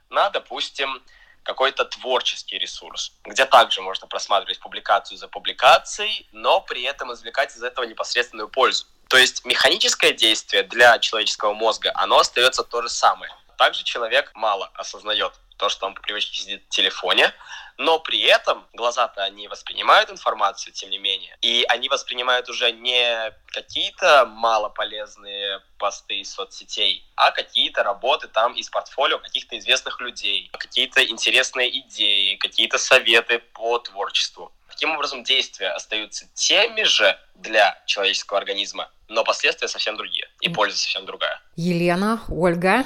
на, 0.09 0.29
допустим, 0.29 1.03
какой-то 1.43 1.85
творческий 1.85 2.57
ресурс, 2.57 3.13
где 3.25 3.45
также 3.45 3.81
можно 3.81 4.07
просматривать 4.07 4.59
публикацию 4.59 5.17
за 5.17 5.27
публикацией, 5.27 6.27
но 6.31 6.61
при 6.61 6.83
этом 6.83 7.13
извлекать 7.13 7.55
из 7.55 7.63
этого 7.63 7.85
непосредственную 7.85 8.49
пользу. 8.49 8.85
То 9.07 9.17
есть 9.17 9.43
механическое 9.45 10.13
действие 10.13 10.63
для 10.63 10.99
человеческого 10.99 11.53
мозга, 11.53 11.91
оно 11.95 12.19
остается 12.19 12.63
то 12.63 12.81
же 12.81 12.89
самое. 12.89 13.33
Также 13.57 13.83
человек 13.83 14.31
мало 14.35 14.69
осознает 14.75 15.33
то, 15.59 15.69
что 15.69 15.85
он 15.85 15.93
по 15.93 16.01
привычке 16.01 16.39
сидит 16.39 16.63
в 16.65 16.69
телефоне, 16.69 17.33
но 17.77 17.99
при 17.99 18.21
этом 18.21 18.65
глаза-то 18.73 19.23
они 19.23 19.47
воспринимают 19.47 20.09
информацию, 20.09 20.73
тем 20.73 20.89
не 20.89 20.97
менее, 20.97 21.37
и 21.41 21.65
они 21.69 21.89
воспринимают 21.89 22.49
уже 22.49 22.71
не 22.71 23.33
какие-то 23.47 24.25
малополезные 24.25 25.61
посты 25.77 26.19
из 26.21 26.33
соцсетей, 26.33 27.05
а 27.15 27.31
какие-то 27.31 27.83
работы 27.83 28.27
там 28.27 28.53
из 28.53 28.69
портфолио 28.69 29.19
каких-то 29.19 29.57
известных 29.59 29.99
людей, 29.99 30.49
какие-то 30.57 31.05
интересные 31.05 31.69
идеи, 31.81 32.35
какие-то 32.35 32.77
советы 32.77 33.39
по 33.39 33.79
творчеству. 33.79 34.51
Таким 34.69 34.91
образом, 34.91 35.23
действия 35.23 35.69
остаются 35.69 36.25
теми 36.33 36.83
же 36.83 37.19
для 37.35 37.81
человеческого 37.85 38.39
организма, 38.39 38.89
но 39.09 39.23
последствия 39.23 39.67
совсем 39.67 39.97
другие, 39.97 40.29
и 40.39 40.49
польза 40.49 40.77
совсем 40.77 41.05
другая. 41.05 41.41
Елена, 41.55 42.21
Ольга, 42.29 42.85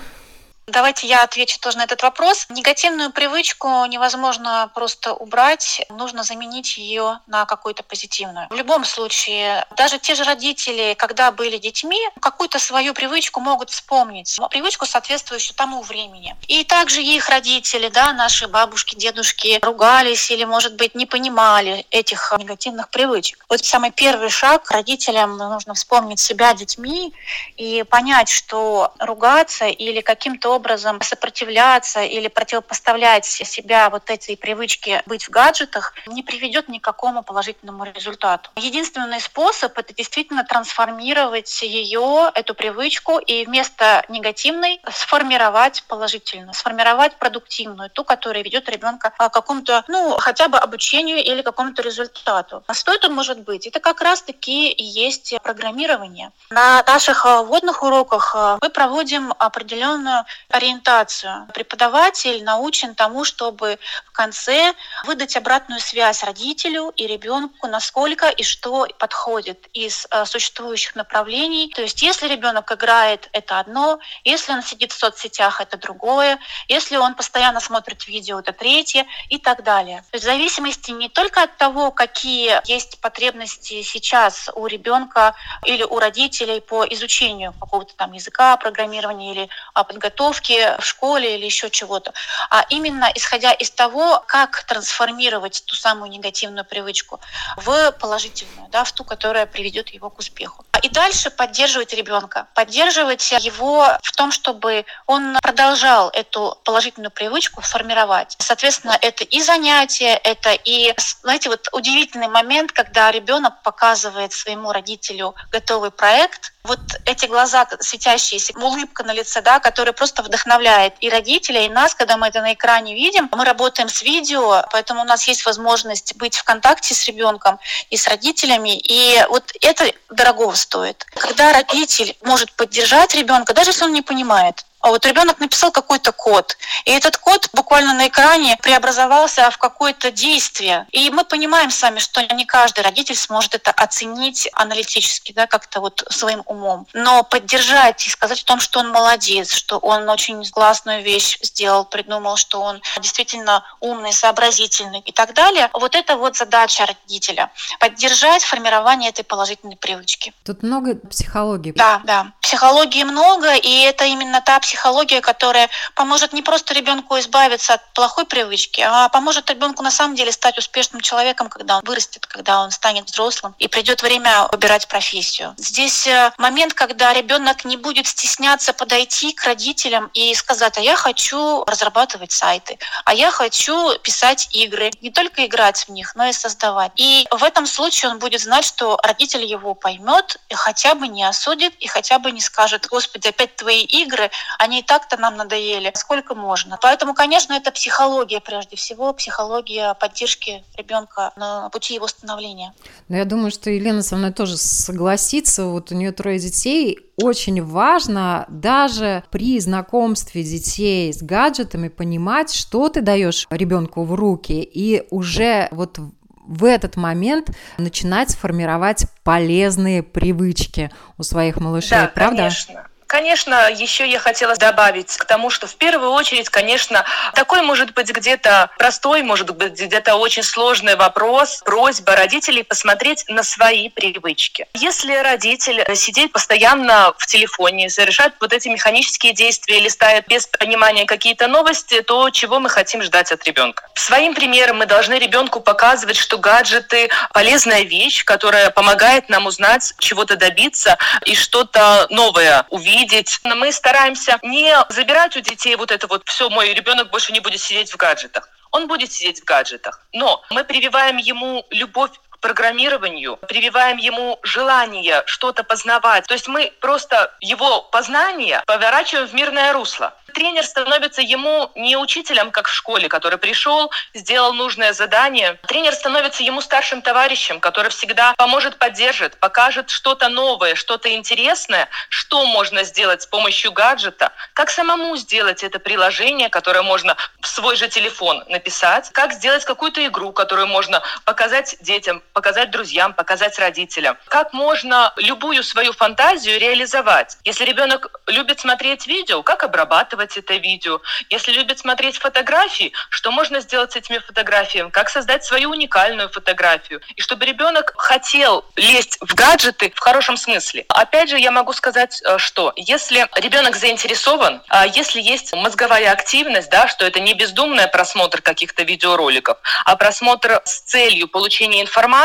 Давайте 0.67 1.08
я 1.08 1.23
отвечу 1.23 1.60
тоже 1.60 1.78
на 1.78 1.84
этот 1.84 2.04
вопрос. 2.04 2.45
Негативную 2.49 3.12
привычку 3.12 3.67
невозможно 3.86 4.71
просто 4.73 5.13
убрать, 5.13 5.86
нужно 5.89 6.23
заменить 6.23 6.78
ее 6.78 7.19
на 7.28 7.45
какую-то 7.45 7.84
позитивную. 7.84 8.47
В 8.49 8.54
любом 8.56 8.86
случае, 8.86 9.65
даже 9.76 9.99
те 9.99 10.15
же 10.15 10.23
родители, 10.23 10.95
когда 10.97 11.32
были 11.32 11.58
детьми, 11.58 11.99
какую-то 12.21 12.60
свою 12.60 12.93
привычку 12.93 13.41
могут 13.41 13.71
вспомнить, 13.71 14.39
привычку, 14.52 14.86
соответствующую 14.86 15.54
тому 15.56 15.82
времени. 15.82 16.38
И 16.47 16.63
также 16.63 17.04
их 17.04 17.28
родители, 17.28 17.89
да, 17.89 18.13
наши 18.13 18.47
бабушки, 18.47 18.95
дедушки 18.95 19.60
ругались 19.62 20.32
или, 20.32 20.45
может 20.45 20.76
быть, 20.76 20.95
не 20.95 21.06
понимали 21.06 21.86
этих 21.91 22.34
негативных 22.38 22.89
привычек. 22.89 23.43
Вот 23.49 23.65
самый 23.65 23.91
первый 23.91 24.30
шаг 24.30 24.71
родителям 24.71 25.36
нужно 25.36 25.73
вспомнить 25.73 26.21
себя 26.21 26.54
детьми 26.54 27.13
и 27.58 27.84
понять, 27.84 28.30
что 28.30 28.93
ругаться 28.99 29.65
или 29.65 29.99
каким-то 29.99 30.53
образом 30.54 31.02
сопротивляться 31.02 32.04
или 32.04 32.28
противопоставлять 32.28 33.26
себя 33.26 33.89
вот 33.89 34.10
этой 34.10 34.38
привычке 34.38 35.02
быть 35.06 35.26
в 35.26 35.30
гаджетах 35.30 35.94
не 36.08 36.24
приведет 36.24 36.70
ни 36.70 36.80
к 36.80 36.84
какому 36.84 37.24
положительному 37.24 37.84
результату. 37.84 38.50
Единственный 38.56 39.20
способ— 39.20 39.78
это 39.78 39.94
действительно 39.94 40.44
трансформировать 40.44 41.62
ее, 41.62 42.32
эту 42.34 42.56
привычку, 42.56 43.20
и 43.20 43.46
вместо 43.46 44.06
негативной 44.10 44.82
сформировать 44.92 45.84
положительную, 45.88 46.54
сформировать 46.54 47.16
продуктивную, 47.16 47.89
ту, 47.89 48.04
которая 48.04 48.44
ведет 48.44 48.70
ребенка 48.70 49.10
к 49.10 49.30
какому-то, 49.30 49.84
ну, 49.88 50.16
хотя 50.18 50.48
бы 50.48 50.58
обучению 50.58 51.18
или 51.18 51.42
какому-то 51.42 51.82
результату. 51.82 52.63
А 52.68 52.74
что 52.74 52.94
это 52.94 53.10
может 53.10 53.39
быть? 53.39 53.68
Это 53.68 53.80
как 53.80 54.02
раз-таки 54.02 54.74
есть 54.78 55.34
программирование. 55.44 56.32
На 56.50 56.84
наших 56.84 57.26
вводных 57.26 57.84
уроках 57.84 58.36
мы 58.62 58.70
проводим 58.70 59.34
определенную 59.38 60.26
ориентацию. 60.54 61.48
Преподаватель 61.54 62.44
научен 62.44 62.94
тому, 62.94 63.26
чтобы 63.26 63.80
в 64.06 64.12
конце 64.12 64.74
выдать 65.04 65.36
обратную 65.36 65.82
связь 65.82 66.24
родителю 66.24 66.94
и 66.96 67.08
ребенку, 67.08 67.68
насколько 67.68 68.30
и 68.30 68.44
что 68.44 68.88
подходит 69.00 69.68
из 69.74 70.06
э, 70.12 70.26
существующих 70.26 70.96
направлений. 70.96 71.72
То 71.76 71.82
есть 71.82 72.04
если 72.04 72.28
ребенок 72.28 72.72
играет, 72.72 73.30
это 73.32 73.60
одно, 73.60 74.00
если 74.24 74.54
он 74.54 74.62
сидит 74.62 74.92
в 74.92 75.00
соцсетях, 75.00 75.60
это 75.60 75.78
другое, 75.78 76.38
если 76.68 76.98
он 76.98 77.16
постоянно 77.16 77.60
смотрит 77.60 78.08
видео, 78.08 78.39
это 78.39 78.54
третье 78.54 79.08
и 79.30 79.39
так 79.39 79.63
далее. 79.63 80.04
То 80.12 80.18
есть 80.18 80.26
в 80.26 80.28
зависимости 80.28 80.92
не 80.92 81.10
только 81.10 81.42
от 81.42 81.58
того, 81.58 81.89
какие 81.89 82.62
есть 82.66 83.02
потребности 83.02 83.82
сейчас 83.82 84.52
у 84.54 84.68
ребенка 84.68 85.34
или 85.66 85.84
у 85.84 85.98
родителей 85.98 86.62
по 86.62 86.86
изучению 86.86 87.54
какого-то 87.60 87.96
там 87.96 88.13
языка, 88.13 88.56
программирования 88.58 89.32
или 89.32 89.50
подготовки, 89.74 90.43
подготовки 90.44 90.82
в 90.82 90.86
школе 90.86 91.38
или 91.38 91.46
еще 91.46 91.70
чего-то, 91.70 92.14
а 92.50 92.66
именно 92.70 93.12
исходя 93.16 93.52
из 93.52 93.72
того, 93.72 94.24
как 94.28 94.64
трансформировать 94.64 95.64
ту 95.66 95.76
самую 95.76 96.10
негативную 96.12 96.66
привычку 96.66 97.20
в 97.58 97.92
положительную, 97.94 98.70
да, 98.70 98.84
в 98.84 98.92
ту, 98.92 99.04
которая 99.04 99.46
приведет 99.46 99.90
его 99.90 100.10
к 100.10 100.20
успеху. 100.20 100.66
И 100.82 100.90
дальше 100.90 101.30
поддерживать 101.30 101.94
ребенка, 101.94 102.48
поддерживать 102.56 103.32
его 103.40 103.98
в 104.02 104.12
том, 104.16 104.32
чтобы 104.32 104.86
он 105.08 105.38
продолжал 105.42 106.10
эту 106.10 106.60
положительную 106.64 107.12
привычку 107.12 107.62
формировать. 107.62 108.36
Соответственно, 108.40 108.98
это 109.02 109.24
и 109.24 109.42
занятия, 109.42 110.20
это 110.24 110.52
и, 110.66 110.94
знаете, 111.22 111.50
вот 111.50 111.70
удивительный 111.72 112.28
момент, 112.28 112.72
когда 112.72 113.12
ребенок 113.12 113.62
показывает 113.64 114.34
своему 114.34 114.72
родителю 114.72 115.36
готовый 115.52 115.92
проект, 115.92 116.54
вот 116.64 116.80
эти 117.06 117.26
глаза 117.26 117.68
светящиеся, 117.80 118.54
улыбка 118.58 119.04
на 119.04 119.14
лице, 119.14 119.42
да, 119.42 119.60
которая 119.60 119.94
просто 119.94 120.24
вдохновляет 120.34 120.96
и 121.00 121.10
родителей, 121.10 121.67
и 121.67 121.69
нас, 121.69 121.93
когда 121.93 122.17
мы 122.17 122.28
это 122.28 122.41
на 122.41 122.54
экране 122.54 122.96
видим. 122.96 123.30
Мы 123.32 123.46
работаем 123.46 123.88
с 123.88 124.02
видео, 124.02 124.65
поэтому 124.72 125.02
у 125.02 125.04
нас 125.04 125.28
есть 125.28 125.46
возможность 125.46 126.15
быть 126.15 126.36
в 126.36 126.43
контакте 126.43 126.96
с 126.96 127.06
ребенком 127.06 127.60
и 127.91 127.98
с 127.98 128.08
родителями, 128.08 128.76
и 128.76 129.24
вот 129.30 129.54
это 129.62 129.91
дорого 130.10 130.56
стоит. 130.56 131.06
Когда 131.15 131.54
родитель 131.54 132.17
может 132.24 132.52
поддержать 132.54 133.13
ребенка, 133.13 133.54
даже 133.54 133.69
если 133.69 133.86
он 133.86 133.93
не 133.93 134.02
понимает, 134.02 134.65
а 134.84 134.89
вот 134.89 135.06
ребенок 135.06 135.39
написал 135.39 135.72
какой-то 135.72 136.12
код, 136.12 136.58
и 136.84 136.91
этот 136.91 137.15
код 137.17 137.50
буквально 137.54 137.93
на 137.93 138.10
экране 138.10 138.58
преобразовался 138.62 139.50
в 139.50 139.58
какое-то 139.58 140.12
действие. 140.12 140.86
И 140.91 141.10
мы 141.10 141.24
понимаем 141.24 141.72
сами, 141.72 142.00
что 142.00 142.22
не 142.22 142.46
каждый 142.46 142.84
родитель 142.84 143.15
сможет 143.15 143.56
это 143.56 143.72
оценить 143.72 144.50
аналитически, 144.52 145.32
да, 145.32 145.48
как-то 145.48 145.80
вот 145.80 146.04
своим 146.10 146.43
умом. 146.48 146.86
Но 146.93 147.24
поддержать 147.24 148.06
и 148.06 148.10
сказать 148.10 148.41
о 148.41 148.46
том, 148.46 148.60
что 148.60 148.82
он 148.82 148.89
молодец, 148.89 149.54
что 149.54 149.78
он 149.78 150.10
очень 150.10 150.43
классную 150.52 151.02
вещь 151.02 151.38
сделал, 151.41 151.86
придумал, 151.86 152.36
что 152.36 152.62
он 152.62 152.82
действительно 153.00 153.63
умный, 153.80 154.12
сообразительный 154.12 155.00
и 155.00 155.13
так 155.13 155.34
далее. 155.34 155.69
Вот 155.74 155.96
это 155.96 156.17
вот 156.17 156.36
задача 156.36 156.86
родителя. 156.86 157.52
Поддержать 157.80 158.43
формирование 158.43 159.12
этой 159.12 159.24
положительной 159.24 159.78
привычки. 159.78 160.34
Тут 160.43 160.62
много 160.62 160.96
психологии. 160.96 161.72
Да, 161.72 162.02
да. 162.04 162.34
Психологии 162.41 163.04
много, 163.04 163.56
и 163.56 163.82
это 163.84 164.04
именно 164.04 164.41
та 164.41 164.60
психология, 164.60 164.73
психология, 164.74 165.22
которая 165.22 165.70
поможет 165.94 166.34
не 166.34 166.42
просто 166.42 166.74
ребенку 166.74 167.20
избавиться 167.20 167.76
от 167.76 167.94
плохой 167.94 168.26
привычки, 168.26 168.82
а 168.82 169.08
поможет 169.10 169.48
ребенку 169.52 169.84
на 169.84 169.92
самом 169.92 170.16
деле 170.16 170.32
стать 170.32 170.58
успешным 170.58 171.00
человеком, 171.02 171.48
когда 171.48 171.78
он 171.78 171.84
вырастет, 171.86 172.26
когда 172.26 172.60
он 172.62 172.72
станет 172.72 173.06
взрослым 173.06 173.54
и 173.60 173.68
придет 173.68 174.02
время 174.02 174.48
выбирать 174.52 174.88
профессию. 174.88 175.54
Здесь 175.58 176.08
э, 176.08 176.32
момент, 176.40 176.74
когда 176.74 177.14
ребенок 177.14 177.66
не 177.66 177.78
будет 177.78 178.08
стесняться 178.08 178.74
подойти 178.74 179.34
к 179.34 179.44
родителям 179.44 180.10
и 180.16 180.34
сказать, 180.34 180.76
а 180.80 180.82
я 180.82 180.96
хочу 180.96 181.64
разрабатывать 181.66 182.32
сайты, 182.32 182.80
а 183.06 183.14
я 183.14 183.30
хочу 183.30 183.96
писать 184.00 184.48
игры, 184.54 184.90
не 185.02 185.12
только 185.12 185.46
играть 185.46 185.86
в 185.88 185.90
них, 185.90 186.16
но 186.16 186.26
и 186.26 186.34
создавать. 186.34 186.92
И 186.96 187.28
в 187.30 187.44
этом 187.44 187.68
случае 187.68 188.10
он 188.10 188.18
будет 188.18 188.42
знать, 188.42 188.66
что 188.66 188.98
родитель 189.04 189.46
его 189.46 189.76
поймет 189.76 190.38
и 190.50 190.56
хотя 190.56 190.96
бы 190.96 191.08
не 191.08 191.24
осудит, 191.24 191.76
и 191.76 191.88
хотя 191.88 192.18
бы 192.18 192.32
не 192.32 192.42
скажет, 192.42 192.88
господи, 192.88 193.28
опять 193.28 193.56
твои 193.56 193.84
игры, 193.84 194.32
они 194.63 194.80
и 194.80 194.84
так-то 194.84 195.17
нам 195.17 195.36
надоели, 195.36 195.91
сколько 195.95 196.36
можно. 196.36 196.80
Поэтому, 196.82 197.13
конечно, 197.13 197.54
это 197.54 197.71
психология 197.71 198.39
прежде 198.39 198.78
всего, 198.78 199.13
психология 199.13 199.93
поддержки 199.95 200.63
ребенка 200.78 201.34
на 201.36 201.69
пути 201.69 201.95
его 201.95 202.08
становления. 202.08 202.73
Но 203.10 203.17
я 203.17 203.26
думаю, 203.26 203.52
что 203.52 203.69
Елена 203.69 204.02
со 204.02 204.15
мной 204.15 204.32
тоже 204.32 204.58
согласится. 204.58 205.65
Вот 205.65 205.91
у 205.91 205.95
нее 205.95 206.12
трое 206.13 206.39
детей. 206.39 206.99
Очень 207.17 207.63
важно 207.63 208.45
даже 208.47 209.23
при 209.30 209.60
знакомстве 209.60 210.43
детей 210.43 211.13
с 211.13 211.21
гаджетами 211.21 211.89
понимать, 211.89 212.54
что 212.54 212.89
ты 212.89 213.02
даешь 213.02 213.45
ребенку 213.52 214.04
в 214.04 214.13
руки, 214.13 214.62
и 214.62 215.06
уже 215.12 215.67
вот 215.71 215.99
в 216.45 216.65
этот 216.65 216.95
момент 216.95 217.52
начинать 217.78 218.36
формировать 218.36 219.06
полезные 219.23 220.04
привычки 220.04 220.91
у 221.17 221.23
своих 221.23 221.58
малышей, 221.58 221.97
да, 221.97 222.12
правда? 222.13 222.38
Конечно. 222.38 222.88
Конечно, 223.13 223.69
еще 223.69 224.10
я 224.10 224.17
хотела 224.17 224.56
добавить 224.56 225.17
к 225.17 225.26
тому, 225.26 225.52
что 225.52 225.67
в 225.67 225.76
первую 225.76 226.10
очередь, 226.10 226.49
конечно, 226.49 227.06
такой 227.36 227.62
может 227.62 227.93
быть 227.93 228.10
где-то 228.10 228.71
простой, 228.80 229.21
может 229.21 229.56
быть 229.56 229.80
где-то 229.80 230.15
очень 230.15 230.41
сложный 230.41 230.95
вопрос, 230.95 231.62
просьба 231.63 232.15
родителей 232.15 232.63
посмотреть 232.63 233.26
на 233.28 233.43
свои 233.43 233.89
привычки. 233.89 234.65
Если 234.73 235.13
родитель 235.13 235.86
сидит 235.95 236.32
постоянно 236.32 237.13
в 237.19 237.28
телефоне, 237.28 237.91
совершает 237.91 238.34
вот 238.41 238.52
эти 238.52 238.67
механические 238.67 239.34
действия, 239.34 239.80
листает 239.80 240.28
без 240.28 240.47
понимания 240.47 241.06
какие-то 241.06 241.47
новости, 241.47 242.02
то 242.02 242.32
чего 242.32 242.60
мы 242.60 242.71
хотим 242.71 243.04
ждать 243.04 243.32
от 243.32 243.43
ребенка? 243.43 243.88
Своим 243.93 244.34
примером 244.34 244.78
мы 244.78 244.88
должны 244.88 245.19
ребенку 245.19 245.60
показывать, 245.60 246.17
что 246.17 246.39
гаджеты 246.39 247.12
полезная 247.32 247.84
вещь, 247.84 248.26
которая 248.26 248.71
помогает 248.71 249.30
нам 249.30 249.45
узнать, 249.45 249.93
чего-то 249.99 250.36
добиться 250.36 250.97
и 251.28 251.36
что-то 251.36 252.08
новое 252.10 252.65
увидеть 252.71 253.03
видеть. 253.04 253.39
Мы 253.44 253.72
стараемся 253.72 254.39
не 254.42 254.76
забирать 254.89 255.36
у 255.36 255.42
детей 255.42 255.76
вот 255.76 255.92
это 255.92 256.08
вот 256.08 256.24
все, 256.26 256.50
мой 256.50 256.74
ребенок 256.74 257.12
больше 257.12 257.34
не 257.34 257.39
будет 257.39 257.60
сидеть 257.60 257.92
в 257.92 257.98
гаджетах. 257.98 258.50
Он 258.72 258.88
будет 258.88 259.12
сидеть 259.12 259.42
в 259.42 259.44
гаджетах. 259.44 260.02
Но 260.13 260.42
мы 260.50 260.63
прививаем 260.63 261.18
ему 261.18 261.66
любовь 261.70 262.12
программированию, 262.44 263.38
прививаем 263.48 263.98
ему 263.98 264.38
желание 264.44 265.24
что-то 265.26 265.64
познавать. 265.64 266.28
То 266.28 266.34
есть 266.34 266.50
мы 266.50 266.74
просто 266.82 267.34
его 267.40 267.82
познание 267.82 268.62
поворачиваем 268.68 269.28
в 269.28 269.34
мирное 269.34 269.72
русло 269.72 270.14
тренер 270.34 270.66
становится 270.66 271.22
ему 271.22 271.72
не 271.76 271.96
учителем, 271.96 272.52
как 272.52 272.68
в 272.68 272.74
школе, 272.74 273.08
который 273.08 273.38
пришел, 273.38 273.92
сделал 274.14 274.54
нужное 274.54 274.94
задание. 274.94 275.60
Тренер 275.68 275.94
становится 275.94 276.44
ему 276.44 276.62
старшим 276.62 277.02
товарищем, 277.02 277.60
который 277.60 277.90
всегда 277.92 278.34
поможет, 278.36 278.78
поддержит, 278.78 279.38
покажет 279.38 279.90
что-то 279.90 280.30
новое, 280.30 280.76
что-то 280.76 281.14
интересное, 281.14 281.88
что 282.10 282.46
можно 282.46 282.84
сделать 282.84 283.22
с 283.22 283.28
помощью 283.28 283.72
гаджета, 283.72 284.32
как 284.54 284.70
самому 284.70 285.16
сделать 285.18 285.64
это 285.64 285.80
приложение, 285.80 286.50
которое 286.50 286.82
можно 286.82 287.16
в 287.40 287.48
свой 287.48 287.76
же 287.76 287.88
телефон 287.88 288.44
написать, 288.48 289.10
как 289.14 289.34
сделать 289.34 289.64
какую-то 289.66 290.06
игру, 290.06 290.32
которую 290.34 290.68
можно 290.68 291.02
показать 291.26 291.78
детям, 291.82 292.22
показать 292.34 292.72
друзьям, 292.72 293.13
показать 293.13 293.58
родителям, 293.60 294.17
как 294.28 294.54
можно 294.54 295.13
любую 295.17 295.63
свою 295.63 295.93
фантазию 295.93 296.60
реализовать. 296.60 297.38
Если 297.43 297.63
ребенок 297.63 298.22
любит 298.28 298.60
смотреть 298.60 299.08
видео, 299.08 299.43
как 299.43 299.63
обрабатывать 299.63 300.38
это 300.38 300.56
видео. 300.56 301.02
Если 301.30 301.52
любит 301.52 301.80
смотреть 301.80 302.17
фотографии, 302.17 302.91
что 303.10 303.32
можно 303.32 303.60
сделать 303.62 303.93
с 303.93 303.96
этими 303.96 304.17
фотографиями? 304.17 304.89
Как 304.89 305.10
создать 305.10 305.46
свою 305.46 305.72
уникальную 305.72 306.30
фотографию? 306.30 307.02
И 307.15 307.22
чтобы 307.22 307.46
ребенок 307.46 307.93
хотел 307.98 308.65
лезть 308.76 309.17
в 309.22 309.36
гаджеты 309.36 309.91
в 309.96 310.00
хорошем 310.00 310.38
смысле. 310.38 310.86
Опять 310.89 311.30
же, 311.30 311.39
я 311.39 311.52
могу 311.52 311.74
сказать, 311.74 312.22
э, 312.24 312.38
что 312.38 312.74
если 312.76 313.28
ребенок 313.36 313.76
заинтересован, 313.76 314.62
а 314.69 314.86
если 314.86 315.22
есть 315.22 315.54
мозговая 315.54 316.12
активность, 316.12 316.69
да, 316.69 316.88
что 316.88 317.06
это 317.06 317.19
не 317.19 317.34
бездумный 317.34 317.88
просмотр 317.88 318.41
каких-то 318.41 318.84
видеороликов, 318.84 319.58
а 319.86 319.96
просмотр 319.96 320.62
с 320.65 320.82
целью 320.82 321.28
получения 321.28 321.82
информации, 321.82 322.23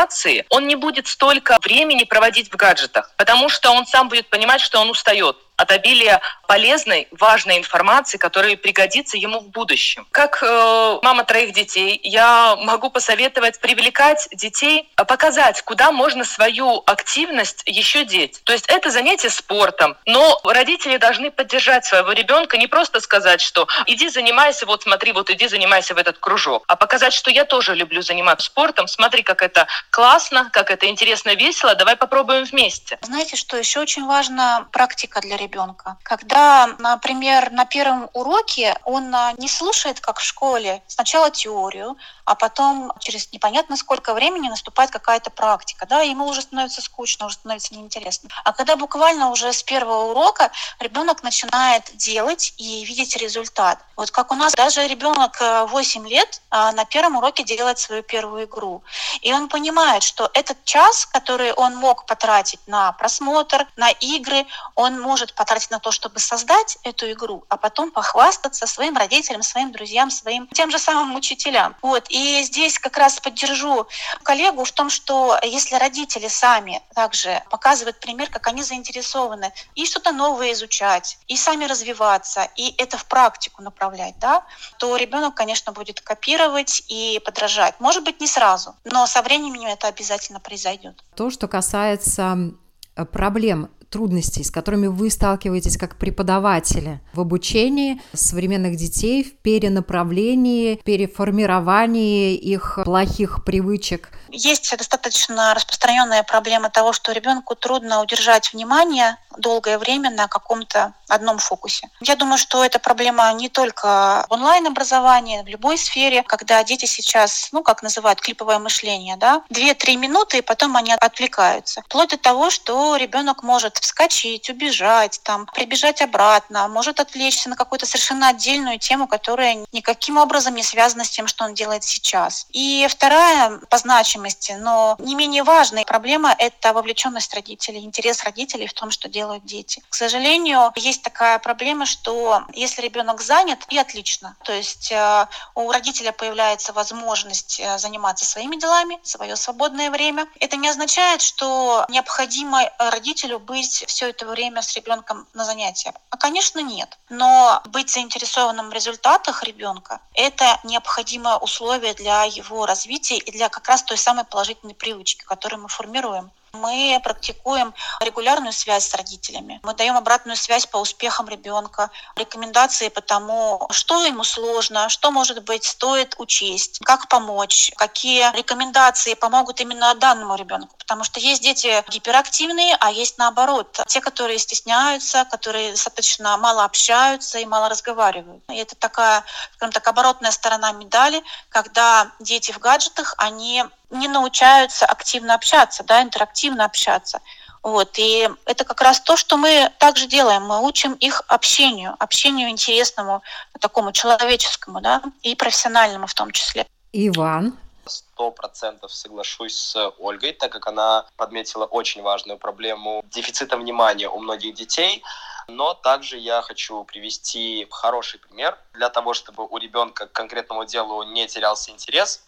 он 0.49 0.67
не 0.67 0.75
будет 0.75 1.07
столько 1.07 1.57
времени 1.61 2.03
проводить 2.03 2.51
в 2.51 2.55
гаджетах, 2.55 3.11
потому 3.17 3.49
что 3.49 3.71
он 3.71 3.85
сам 3.85 4.09
будет 4.09 4.29
понимать, 4.29 4.61
что 4.61 4.79
он 4.79 4.89
устает 4.89 5.37
от 5.59 5.71
обилия 5.71 6.21
полезной, 6.47 7.07
важной 7.11 7.57
информации, 7.57 8.17
которая 8.17 8.55
пригодится 8.55 9.17
ему 9.17 9.41
в 9.41 9.49
будущем. 9.49 10.07
Как 10.11 10.41
э, 10.41 10.99
мама 11.03 11.25
троих 11.25 11.53
детей, 11.53 11.99
я 12.01 12.55
могу 12.55 12.89
посоветовать 12.89 13.59
привлекать 13.59 14.29
детей, 14.31 14.89
э, 14.95 15.03
показать, 15.03 15.61
куда 15.61 15.91
можно 15.91 16.23
свою 16.23 16.81
активность 16.85 17.63
еще 17.65 18.05
деть. 18.05 18.41
То 18.45 18.53
есть 18.53 18.65
это 18.67 18.89
занятие 18.89 19.29
спортом, 19.29 19.97
но 20.05 20.39
родители 20.45 20.95
должны 20.97 21.29
поддержать 21.29 21.85
своего 21.85 22.13
ребенка, 22.13 22.57
не 22.57 22.67
просто 22.67 23.01
сказать, 23.01 23.41
что 23.41 23.67
иди 23.85 24.07
занимайся, 24.07 24.65
вот 24.65 24.83
смотри, 24.83 25.11
вот 25.11 25.29
иди 25.29 25.47
занимайся 25.47 25.93
в 25.93 25.97
этот 25.97 26.19
кружок, 26.19 26.63
а 26.67 26.77
показать, 26.77 27.13
что 27.13 27.29
я 27.29 27.43
тоже 27.43 27.75
люблю 27.75 28.01
заниматься 28.01 28.47
спортом, 28.47 28.87
смотри, 28.87 29.23
как 29.23 29.41
это 29.41 29.67
классно, 29.89 30.49
как 30.53 30.71
это 30.71 30.87
интересно, 30.87 31.35
весело, 31.35 31.75
давай 31.75 31.97
попробуем 31.97 32.45
вместе. 32.45 32.97
Знаете, 33.01 33.35
что 33.35 33.57
еще 33.57 33.81
очень 33.81 34.05
важна 34.05 34.67
практика 34.71 35.19
для 35.19 35.35
ребенка 35.35 35.48
ребенка. 35.49 35.97
Когда, 36.03 36.67
например, 36.79 37.51
на 37.51 37.65
первом 37.65 38.09
уроке 38.13 38.77
он 38.83 39.13
а, 39.13 39.33
не 39.37 39.47
слушает, 39.47 39.99
как 39.99 40.19
в 40.19 40.23
школе, 40.23 40.81
сначала 40.87 41.31
теорию, 41.31 41.97
а 42.25 42.35
потом 42.35 42.93
через 42.99 43.31
непонятно 43.33 43.75
сколько 43.75 44.13
времени 44.13 44.49
наступает 44.49 44.91
какая-то 44.91 45.31
практика, 45.31 45.85
да, 45.87 46.01
ему 46.01 46.27
уже 46.27 46.41
становится 46.41 46.81
скучно, 46.81 47.25
уже 47.25 47.35
становится 47.35 47.73
неинтересно. 47.73 48.29
А 48.43 48.53
когда 48.53 48.75
буквально 48.75 49.31
уже 49.31 49.51
с 49.51 49.63
первого 49.63 50.11
урока 50.11 50.51
ребенок 50.79 51.23
начинает 51.23 51.83
делать 51.95 52.53
и 52.57 52.85
видеть 52.85 53.15
результат. 53.17 53.79
Вот 53.95 54.11
как 54.11 54.31
у 54.31 54.35
нас 54.35 54.53
даже 54.53 54.87
ребенок 54.87 55.41
8 55.41 56.05
э, 56.05 56.09
лет 56.09 56.41
а, 56.49 56.71
на 56.71 56.85
первом 56.85 57.17
уроке 57.17 57.43
делает 57.43 57.79
свою 57.79 58.03
первую 58.03 58.45
игру. 58.45 58.83
И 59.21 59.33
он 59.33 59.49
понимает, 59.49 60.03
что 60.03 60.29
этот 60.33 60.63
час, 60.63 61.05
который 61.05 61.51
он 61.53 61.75
мог 61.75 62.05
потратить 62.05 62.59
на 62.67 62.91
просмотр, 62.93 63.67
на 63.75 63.89
игры, 63.89 64.45
он 64.75 64.99
может 64.99 65.33
потратить 65.39 65.71
на 65.71 65.79
то, 65.79 65.91
чтобы 65.91 66.19
создать 66.19 66.77
эту 66.83 67.09
игру, 67.13 67.45
а 67.47 67.55
потом 67.55 67.91
похвастаться 67.91 68.67
своим 68.67 68.97
родителям, 68.97 69.41
своим 69.41 69.71
друзьям, 69.71 70.11
своим 70.11 70.47
тем 70.47 70.69
же 70.69 70.77
самым 70.77 71.15
учителям. 71.15 71.77
Вот. 71.81 72.07
И 72.09 72.43
здесь 72.43 72.77
как 72.77 72.97
раз 72.97 73.21
поддержу 73.21 73.87
коллегу 74.23 74.65
в 74.65 74.71
том, 74.73 74.89
что 74.89 75.39
если 75.41 75.75
родители 75.75 76.27
сами 76.27 76.81
также 76.93 77.41
показывают 77.49 78.01
пример, 78.01 78.29
как 78.29 78.47
они 78.47 78.63
заинтересованы 78.63 79.53
и 79.75 79.85
что-то 79.85 80.11
новое 80.11 80.51
изучать, 80.51 81.17
и 81.29 81.37
сами 81.37 81.63
развиваться, 81.63 82.49
и 82.57 82.75
это 82.77 82.97
в 82.97 83.05
практику 83.05 83.61
направлять, 83.61 84.19
да, 84.19 84.45
то 84.77 84.97
ребенок, 84.97 85.35
конечно, 85.35 85.71
будет 85.71 86.01
копировать 86.01 86.83
и 86.89 87.21
подражать. 87.23 87.79
Может 87.79 88.03
быть, 88.03 88.19
не 88.19 88.27
сразу, 88.27 88.75
но 88.83 89.07
со 89.07 89.21
временем 89.21 89.67
это 89.67 89.87
обязательно 89.87 90.41
произойдет. 90.41 91.01
То, 91.15 91.29
что 91.29 91.47
касается 91.47 92.51
э, 92.97 93.05
проблем 93.05 93.69
трудностей, 93.89 94.43
с 94.43 94.51
которыми 94.51 94.87
вы 94.87 95.09
сталкиваетесь 95.09 95.77
как 95.77 95.97
преподаватели 95.97 97.01
в 97.13 97.19
обучении 97.19 98.01
современных 98.13 98.75
детей, 98.75 99.23
в 99.23 99.37
перенаправлении, 99.41 100.75
переформировании 100.75 102.35
их 102.35 102.79
плохих 102.83 103.43
привычек? 103.43 104.09
Есть 104.31 104.75
достаточно 104.77 105.53
распространенная 105.53 106.23
проблема 106.23 106.69
того, 106.69 106.93
что 106.93 107.11
ребенку 107.11 107.55
трудно 107.55 108.01
удержать 108.01 108.53
внимание 108.53 109.17
долгое 109.37 109.77
время 109.77 110.11
на 110.11 110.27
каком-то 110.27 110.93
одном 111.07 111.39
фокусе. 111.39 111.89
Я 112.01 112.15
думаю, 112.15 112.37
что 112.37 112.63
эта 112.63 112.79
проблема 112.79 113.31
не 113.33 113.49
только 113.49 114.25
в 114.29 114.33
онлайн-образовании, 114.33 115.41
в 115.43 115.47
любой 115.47 115.77
сфере, 115.77 116.23
когда 116.23 116.63
дети 116.63 116.85
сейчас, 116.85 117.49
ну, 117.51 117.63
как 117.63 117.81
называют, 117.81 118.21
клиповое 118.21 118.59
мышление, 118.59 119.17
да, 119.17 119.43
2-3 119.49 119.95
минуты, 119.97 120.39
и 120.39 120.41
потом 120.41 120.75
они 120.75 120.93
отвлекаются. 120.93 121.81
Вплоть 121.85 122.09
до 122.09 122.17
того, 122.17 122.49
что 122.49 122.95
ребенок 122.97 123.43
может 123.43 123.78
вскочить, 123.79 124.49
убежать, 124.49 125.19
там, 125.23 125.45
прибежать 125.45 126.01
обратно, 126.01 126.67
может 126.67 126.99
отвлечься 126.99 127.49
на 127.49 127.55
какую-то 127.55 127.85
совершенно 127.85 128.29
отдельную 128.29 128.79
тему, 128.79 129.07
которая 129.07 129.65
никаким 129.71 130.17
образом 130.17 130.55
не 130.55 130.63
связана 130.63 131.03
с 131.03 131.09
тем, 131.09 131.27
что 131.27 131.45
он 131.45 131.53
делает 131.53 131.83
сейчас. 131.83 132.47
И 132.51 132.87
вторая 132.89 133.59
по 133.69 133.77
значимости, 133.77 134.53
но 134.53 134.95
не 134.99 135.15
менее 135.15 135.43
важная 135.43 135.85
проблема– 135.85 136.35
это 136.37 136.73
вовлеченность 136.73 137.33
родителей, 137.33 137.83
интерес 137.83 138.23
родителей 138.23 138.67
в 138.67 138.73
том, 138.73 138.91
что 138.91 139.09
делают 139.09 139.45
дети. 139.45 139.83
К 139.89 139.95
сожалению, 139.95 140.71
есть 140.75 141.01
такая 141.01 141.39
проблема, 141.39 141.85
что 141.85 142.43
если 142.53 142.81
ребенок 142.81 143.21
занят, 143.21 143.59
и 143.69 143.77
отлично. 143.77 144.35
То 144.43 144.53
есть 144.53 144.91
э, 144.91 145.27
у 145.55 145.71
родителя 145.71 146.11
появляется 146.11 146.73
возможность 146.73 147.59
э, 147.59 147.77
заниматься 147.77 148.25
своими 148.25 148.55
делами, 148.57 148.99
свое 149.03 149.35
свободное 149.35 149.89
время. 149.91 150.27
Это 150.39 150.57
не 150.57 150.67
означает, 150.67 151.21
что 151.21 151.85
необходимо 151.89 152.69
родителю 152.77 153.39
быть 153.39 153.68
все 153.69 154.09
это 154.09 154.25
время 154.25 154.61
с 154.61 154.75
ребенком 154.75 155.27
на 155.33 155.45
занятиях. 155.45 155.95
А, 156.09 156.17
конечно, 156.17 156.59
нет. 156.59 156.97
Но 157.09 157.61
быть 157.65 157.89
заинтересованным 157.89 158.69
в 158.69 158.73
результатах 158.73 159.43
ребенка– 159.43 160.01
это 160.13 160.59
необходимое 160.63 161.37
условие 161.37 161.93
для 161.93 162.23
его 162.23 162.65
развития 162.65 163.17
и 163.17 163.31
для 163.31 163.49
как 163.49 163.67
раз 163.67 163.83
той 163.83 163.97
самой 163.97 164.25
положительной 164.25 164.75
привычки, 164.75 165.23
которую 165.23 165.63
мы 165.63 165.67
формируем. 165.67 166.31
Мы 166.53 166.99
практикуем 167.03 167.73
регулярную 167.99 168.53
связь 168.53 168.87
с 168.87 168.93
родителями. 168.93 169.59
Мы 169.63 169.73
даем 169.73 169.95
обратную 169.95 170.35
связь 170.35 170.65
по 170.65 170.77
успехам 170.77 171.29
ребенка, 171.29 171.91
рекомендации 172.15 172.89
по 172.89 173.01
тому, 173.01 173.67
что 173.71 174.05
ему 174.05 174.23
сложно, 174.23 174.89
что, 174.89 175.11
может 175.11 175.43
быть, 175.43 175.63
стоит 175.63 176.15
учесть, 176.17 176.79
как 176.83 177.07
помочь, 177.07 177.71
какие 177.75 178.35
рекомендации 178.35 179.13
помогут 179.13 179.61
именно 179.61 179.93
данному 179.95 180.35
ребенку. 180.35 180.75
Потому 180.77 181.03
что 181.03 181.19
есть 181.19 181.43
дети 181.43 181.83
гиперактивные, 181.89 182.75
а 182.79 182.91
есть 182.91 183.17
наоборот. 183.17 183.79
Те, 183.87 184.01
которые 184.01 184.39
стесняются, 184.39 185.25
которые 185.25 185.71
достаточно 185.71 186.35
мало 186.37 186.63
общаются 186.63 187.37
и 187.39 187.45
мало 187.45 187.69
разговаривают. 187.69 188.43
И 188.49 188.55
это 188.55 188.75
такая, 188.75 189.23
скажем 189.53 189.71
так, 189.71 189.87
оборотная 189.87 190.31
сторона 190.31 190.71
медали, 190.71 191.23
когда 191.49 192.11
дети 192.19 192.51
в 192.51 192.59
гаджетах, 192.59 193.13
они 193.17 193.63
не 193.89 194.07
научаются 194.07 194.85
активно 194.85 195.33
общаться, 195.33 195.83
да, 195.83 196.01
интерактивно 196.01 196.65
общаться. 196.65 197.21
Вот. 197.61 197.97
И 197.97 198.29
это 198.45 198.63
как 198.63 198.81
раз 198.81 199.01
то, 199.01 199.17
что 199.17 199.37
мы 199.37 199.71
также 199.79 200.07
делаем. 200.07 200.43
Мы 200.43 200.65
учим 200.65 200.93
их 200.93 201.23
общению, 201.27 201.95
общению 201.99 202.49
интересному, 202.49 203.21
такому 203.59 203.91
человеческому, 203.91 204.81
да, 204.81 205.01
и 205.21 205.35
профессиональному 205.35 206.07
в 206.07 206.13
том 206.13 206.31
числе. 206.31 206.65
Иван. 206.93 207.57
Сто 207.85 208.29
процентов 208.31 208.93
соглашусь 208.93 209.55
с 209.55 209.91
Ольгой, 209.97 210.33
так 210.33 210.51
как 210.51 210.67
она 210.67 211.05
подметила 211.17 211.65
очень 211.65 212.03
важную 212.03 212.37
проблему 212.37 213.03
дефицита 213.11 213.57
внимания 213.57 214.07
у 214.07 214.19
многих 214.19 214.53
детей. 214.53 215.03
Но 215.47 215.73
также 215.73 216.17
я 216.17 216.43
хочу 216.43 216.83
привести 216.83 217.65
хороший 217.71 218.19
пример 218.19 218.57
для 218.73 218.89
того, 218.89 219.15
чтобы 219.15 219.47
у 219.47 219.57
ребенка 219.57 220.05
к 220.05 220.11
конкретному 220.11 220.65
делу 220.65 221.01
не 221.03 221.27
терялся 221.27 221.71
интерес. 221.71 222.23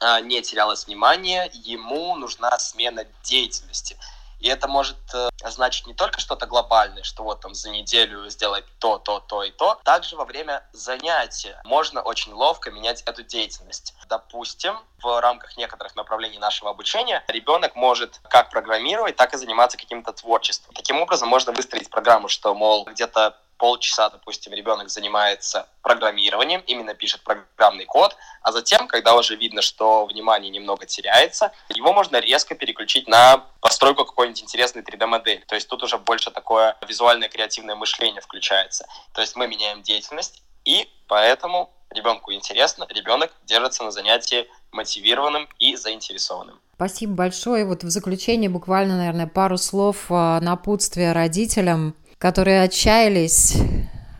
А, 0.00 0.20
не 0.20 0.40
терялось 0.42 0.86
внимание, 0.86 1.50
ему 1.52 2.14
нужна 2.16 2.58
смена 2.58 3.04
деятельности. 3.22 3.98
И 4.40 4.48
это 4.48 4.68
может 4.68 4.96
э, 5.12 5.30
значить 5.50 5.88
не 5.88 5.94
только 5.94 6.20
что-то 6.20 6.46
глобальное, 6.46 7.02
что 7.02 7.24
вот 7.24 7.40
там 7.40 7.54
за 7.54 7.70
неделю 7.70 8.28
сделать 8.30 8.64
то, 8.78 8.98
то, 8.98 9.18
то 9.18 9.42
и 9.42 9.50
то. 9.50 9.80
Также 9.82 10.14
во 10.14 10.24
время 10.24 10.64
занятия 10.72 11.60
можно 11.64 12.02
очень 12.02 12.32
ловко 12.32 12.70
менять 12.70 13.02
эту 13.02 13.24
деятельность. 13.24 13.94
Допустим, 14.08 14.78
в 15.02 15.20
рамках 15.20 15.56
некоторых 15.56 15.96
направлений 15.96 16.38
нашего 16.38 16.70
обучения 16.70 17.24
ребенок 17.26 17.74
может 17.74 18.20
как 18.30 18.50
программировать, 18.50 19.16
так 19.16 19.34
и 19.34 19.36
заниматься 19.36 19.76
каким-то 19.76 20.12
творчеством. 20.12 20.72
Таким 20.72 21.00
образом, 21.00 21.28
можно 21.28 21.52
выстроить 21.52 21.90
программу, 21.90 22.28
что, 22.28 22.54
мол, 22.54 22.84
где-то 22.84 23.36
полчаса, 23.58 24.08
допустим, 24.08 24.52
ребенок 24.52 24.88
занимается 24.88 25.68
программированием, 25.82 26.62
именно 26.66 26.94
пишет 26.94 27.22
программный 27.22 27.84
код, 27.84 28.16
а 28.42 28.52
затем, 28.52 28.88
когда 28.88 29.16
уже 29.16 29.36
видно, 29.36 29.60
что 29.60 30.06
внимание 30.06 30.50
немного 30.50 30.86
теряется, 30.86 31.52
его 31.68 31.92
можно 31.92 32.18
резко 32.20 32.54
переключить 32.54 33.08
на 33.08 33.44
постройку 33.60 34.04
какой-нибудь 34.04 34.42
интересной 34.42 34.82
3D-модели. 34.82 35.44
То 35.46 35.54
есть 35.54 35.68
тут 35.68 35.82
уже 35.82 35.98
больше 35.98 36.30
такое 36.30 36.76
визуальное 36.86 37.28
креативное 37.28 37.74
мышление 37.74 38.20
включается. 38.20 38.86
То 39.12 39.20
есть 39.20 39.36
мы 39.36 39.46
меняем 39.48 39.82
деятельность, 39.82 40.42
и 40.64 40.88
поэтому 41.08 41.70
ребенку 41.90 42.32
интересно, 42.32 42.86
ребенок 42.90 43.32
держится 43.44 43.84
на 43.84 43.90
занятии 43.90 44.46
мотивированным 44.72 45.48
и 45.58 45.76
заинтересованным. 45.76 46.60
Спасибо 46.74 47.14
большое. 47.14 47.64
Вот 47.64 47.82
в 47.82 47.90
заключение 47.90 48.48
буквально, 48.48 48.98
наверное, 48.98 49.26
пару 49.26 49.58
слов 49.58 50.06
а, 50.10 50.40
напутствия 50.40 51.12
родителям 51.12 51.96
которые 52.18 52.62
отчаялись, 52.62 53.54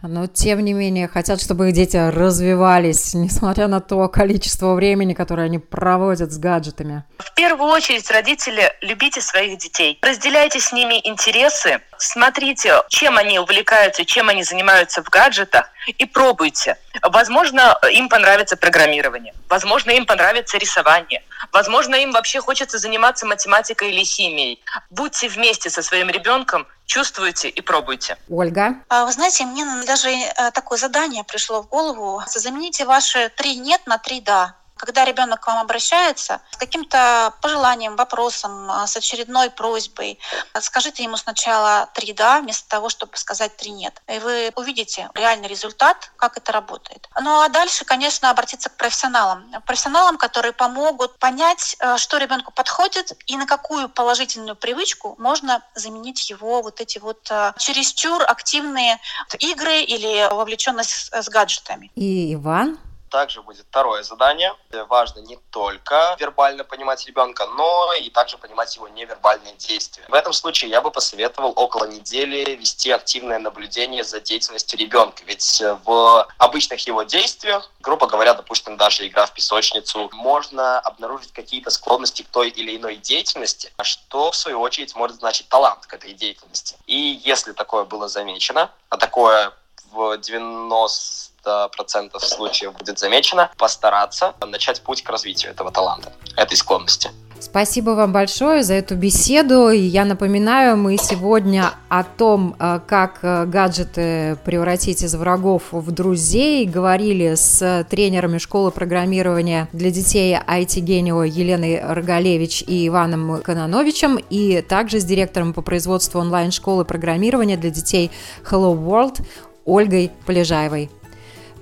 но 0.02 0.26
тем 0.26 0.64
не 0.64 0.72
менее 0.72 1.08
хотят, 1.08 1.40
чтобы 1.40 1.68
их 1.68 1.74
дети 1.74 1.96
развивались, 1.96 3.14
несмотря 3.14 3.66
на 3.66 3.80
то 3.80 4.08
количество 4.08 4.74
времени, 4.74 5.14
которое 5.14 5.44
они 5.44 5.58
проводят 5.58 6.32
с 6.32 6.38
гаджетами. 6.38 7.04
В 7.18 7.34
первую 7.34 7.70
очередь, 7.70 8.10
родители, 8.10 8.72
любите 8.80 9.20
своих 9.20 9.58
детей, 9.58 9.98
разделяйте 10.02 10.60
с 10.60 10.72
ними 10.72 11.00
интересы, 11.04 11.80
смотрите, 11.98 12.82
чем 12.88 13.18
они 13.18 13.38
увлекаются, 13.38 14.04
чем 14.04 14.28
они 14.28 14.42
занимаются 14.42 15.02
в 15.02 15.08
гаджетах, 15.08 15.70
и 15.86 16.04
пробуйте. 16.04 16.76
Возможно, 17.02 17.78
им 17.90 18.08
понравится 18.08 18.56
программирование, 18.56 19.34
возможно, 19.48 19.90
им 19.90 20.06
понравится 20.06 20.58
рисование, 20.58 21.22
возможно, 21.52 21.94
им 21.94 22.12
вообще 22.12 22.40
хочется 22.40 22.78
заниматься 22.78 23.26
математикой 23.26 23.90
или 23.90 24.04
химией. 24.04 24.62
Будьте 24.90 25.28
вместе 25.28 25.70
со 25.70 25.82
своим 25.82 26.10
ребенком, 26.10 26.66
чувствуйте 26.86 27.48
и 27.48 27.60
пробуйте. 27.60 28.16
Ольга? 28.28 28.76
А, 28.88 29.04
вы 29.04 29.12
знаете, 29.12 29.44
мне 29.44 29.64
даже 29.86 30.10
э, 30.10 30.50
такое 30.52 30.78
задание 30.78 31.24
пришло 31.24 31.62
в 31.62 31.68
голову. 31.68 32.22
Замените 32.26 32.84
ваши 32.84 33.30
три 33.36 33.56
«нет» 33.56 33.80
на 33.86 33.98
три 33.98 34.20
«да». 34.20 34.54
Когда 34.78 35.04
ребенок 35.04 35.40
к 35.40 35.46
вам 35.46 35.58
обращается 35.58 36.40
с 36.50 36.56
каким-то 36.56 37.34
пожеланием, 37.42 37.96
вопросом, 37.96 38.70
а, 38.70 38.86
с 38.86 38.96
очередной 38.96 39.50
просьбой, 39.50 40.18
скажите 40.60 41.02
ему 41.02 41.16
сначала 41.16 41.88
три 41.94 42.12
«да» 42.12 42.40
вместо 42.40 42.68
того, 42.68 42.88
чтобы 42.88 43.16
сказать 43.16 43.56
три 43.56 43.70
«нет». 43.72 44.00
И 44.08 44.18
вы 44.18 44.52
увидите 44.56 45.10
реальный 45.14 45.48
результат, 45.48 46.10
как 46.16 46.36
это 46.36 46.52
работает. 46.52 47.08
Ну 47.20 47.40
а 47.40 47.48
дальше, 47.48 47.84
конечно, 47.84 48.30
обратиться 48.30 48.70
к 48.70 48.76
профессионалам. 48.76 49.50
Профессионалам, 49.66 50.16
которые 50.16 50.52
помогут 50.52 51.18
понять, 51.18 51.76
э, 51.80 51.96
что 51.98 52.18
ребенку 52.18 52.52
подходит 52.52 53.12
и 53.26 53.36
на 53.36 53.46
какую 53.46 53.88
положительную 53.88 54.56
привычку 54.56 55.16
можно 55.18 55.62
заменить 55.74 56.30
его 56.30 56.62
вот 56.62 56.80
эти 56.80 56.98
вот 56.98 57.28
э, 57.30 57.52
чересчур 57.58 58.22
активные 58.22 58.98
игры 59.38 59.82
или 59.82 60.32
вовлеченность 60.32 61.12
с 61.12 61.28
гаджетами. 61.28 61.90
И 61.94 62.34
Иван? 62.34 62.78
Также 63.10 63.42
будет 63.42 63.66
второе 63.68 64.02
задание. 64.02 64.52
Важно 64.88 65.20
не 65.20 65.36
только 65.50 66.16
вербально 66.18 66.64
понимать 66.64 67.06
ребенка, 67.06 67.46
но 67.46 67.92
и 67.94 68.10
также 68.10 68.38
понимать 68.38 68.74
его 68.76 68.88
невербальные 68.88 69.54
действия. 69.54 70.04
В 70.08 70.14
этом 70.14 70.32
случае 70.32 70.70
я 70.70 70.80
бы 70.80 70.90
посоветовал 70.90 71.52
около 71.56 71.86
недели 71.86 72.56
вести 72.56 72.90
активное 72.90 73.38
наблюдение 73.38 74.04
за 74.04 74.20
деятельностью 74.20 74.78
ребенка. 74.78 75.22
Ведь 75.26 75.62
в 75.84 76.28
обычных 76.38 76.86
его 76.86 77.02
действиях, 77.02 77.70
грубо 77.80 78.06
говоря, 78.06 78.34
допустим, 78.34 78.76
даже 78.76 79.06
игра 79.06 79.26
в 79.26 79.32
песочницу, 79.32 80.10
можно 80.12 80.78
обнаружить 80.80 81.32
какие-то 81.32 81.70
склонности 81.70 82.22
к 82.22 82.28
той 82.28 82.50
или 82.50 82.76
иной 82.76 82.96
деятельности, 82.96 83.72
что 83.82 84.30
в 84.30 84.36
свою 84.36 84.60
очередь 84.60 84.94
может 84.94 85.18
значить 85.18 85.48
талант 85.48 85.86
к 85.86 85.94
этой 85.94 86.12
деятельности. 86.12 86.76
И 86.86 87.20
если 87.24 87.52
такое 87.52 87.84
было 87.84 88.08
замечено, 88.08 88.70
а 88.90 88.96
такое 88.96 89.52
в 89.92 90.16
90 90.18 91.28
90% 91.48 92.18
случаев 92.20 92.74
будет 92.74 92.98
замечено, 92.98 93.50
постараться 93.56 94.34
начать 94.46 94.82
путь 94.82 95.02
к 95.02 95.08
развитию 95.08 95.52
этого 95.52 95.70
таланта, 95.70 96.12
этой 96.36 96.56
склонности. 96.56 97.10
Спасибо 97.40 97.90
вам 97.90 98.12
большое 98.12 98.64
за 98.64 98.74
эту 98.74 98.96
беседу. 98.96 99.70
И 99.70 99.78
я 99.78 100.04
напоминаю, 100.04 100.76
мы 100.76 100.96
сегодня 100.96 101.70
о 101.88 102.02
том, 102.02 102.56
э, 102.58 102.80
как 102.84 103.20
э, 103.22 103.46
гаджеты 103.46 104.36
превратить 104.44 105.02
из 105.02 105.14
врагов 105.14 105.62
в 105.70 105.92
друзей, 105.92 106.66
говорили 106.66 107.36
с 107.36 107.86
тренерами 107.88 108.38
школы 108.38 108.72
программирования 108.72 109.68
для 109.72 109.92
детей 109.92 110.36
IT 110.36 110.80
Генио 110.80 111.22
Еленой 111.22 111.80
Рогалевич 111.80 112.62
и 112.66 112.88
Иваном 112.88 113.40
Кононовичем, 113.40 114.18
и 114.18 114.60
также 114.60 114.98
с 114.98 115.04
директором 115.04 115.54
по 115.54 115.62
производству 115.62 116.20
онлайн-школы 116.20 116.84
программирования 116.84 117.56
для 117.56 117.70
детей 117.70 118.10
Hello 118.50 118.76
World 118.76 119.24
Ольгой 119.68 120.10
Полежаевой. 120.24 120.90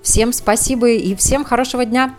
Всем 0.00 0.32
спасибо 0.32 0.88
и 0.90 1.16
всем 1.16 1.44
хорошего 1.44 1.84
дня! 1.84 2.14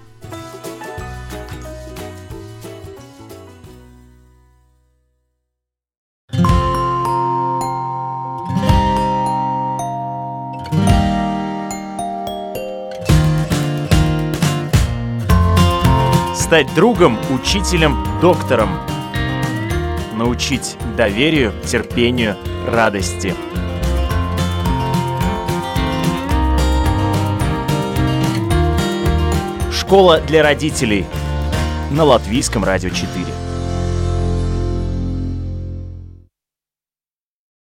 Стать 16.35 16.67
другом, 16.75 17.17
учителем, 17.33 17.95
доктором. 18.21 18.69
Научить 20.15 20.75
доверию, 20.97 21.53
терпению, 21.65 22.35
радости– 22.67 23.33
Школа 29.87 30.19
для 30.19 30.43
родителей 30.43 31.05
на 31.91 32.03
Латвийском 32.03 32.65
радио 32.65 32.89
4. 32.89 33.46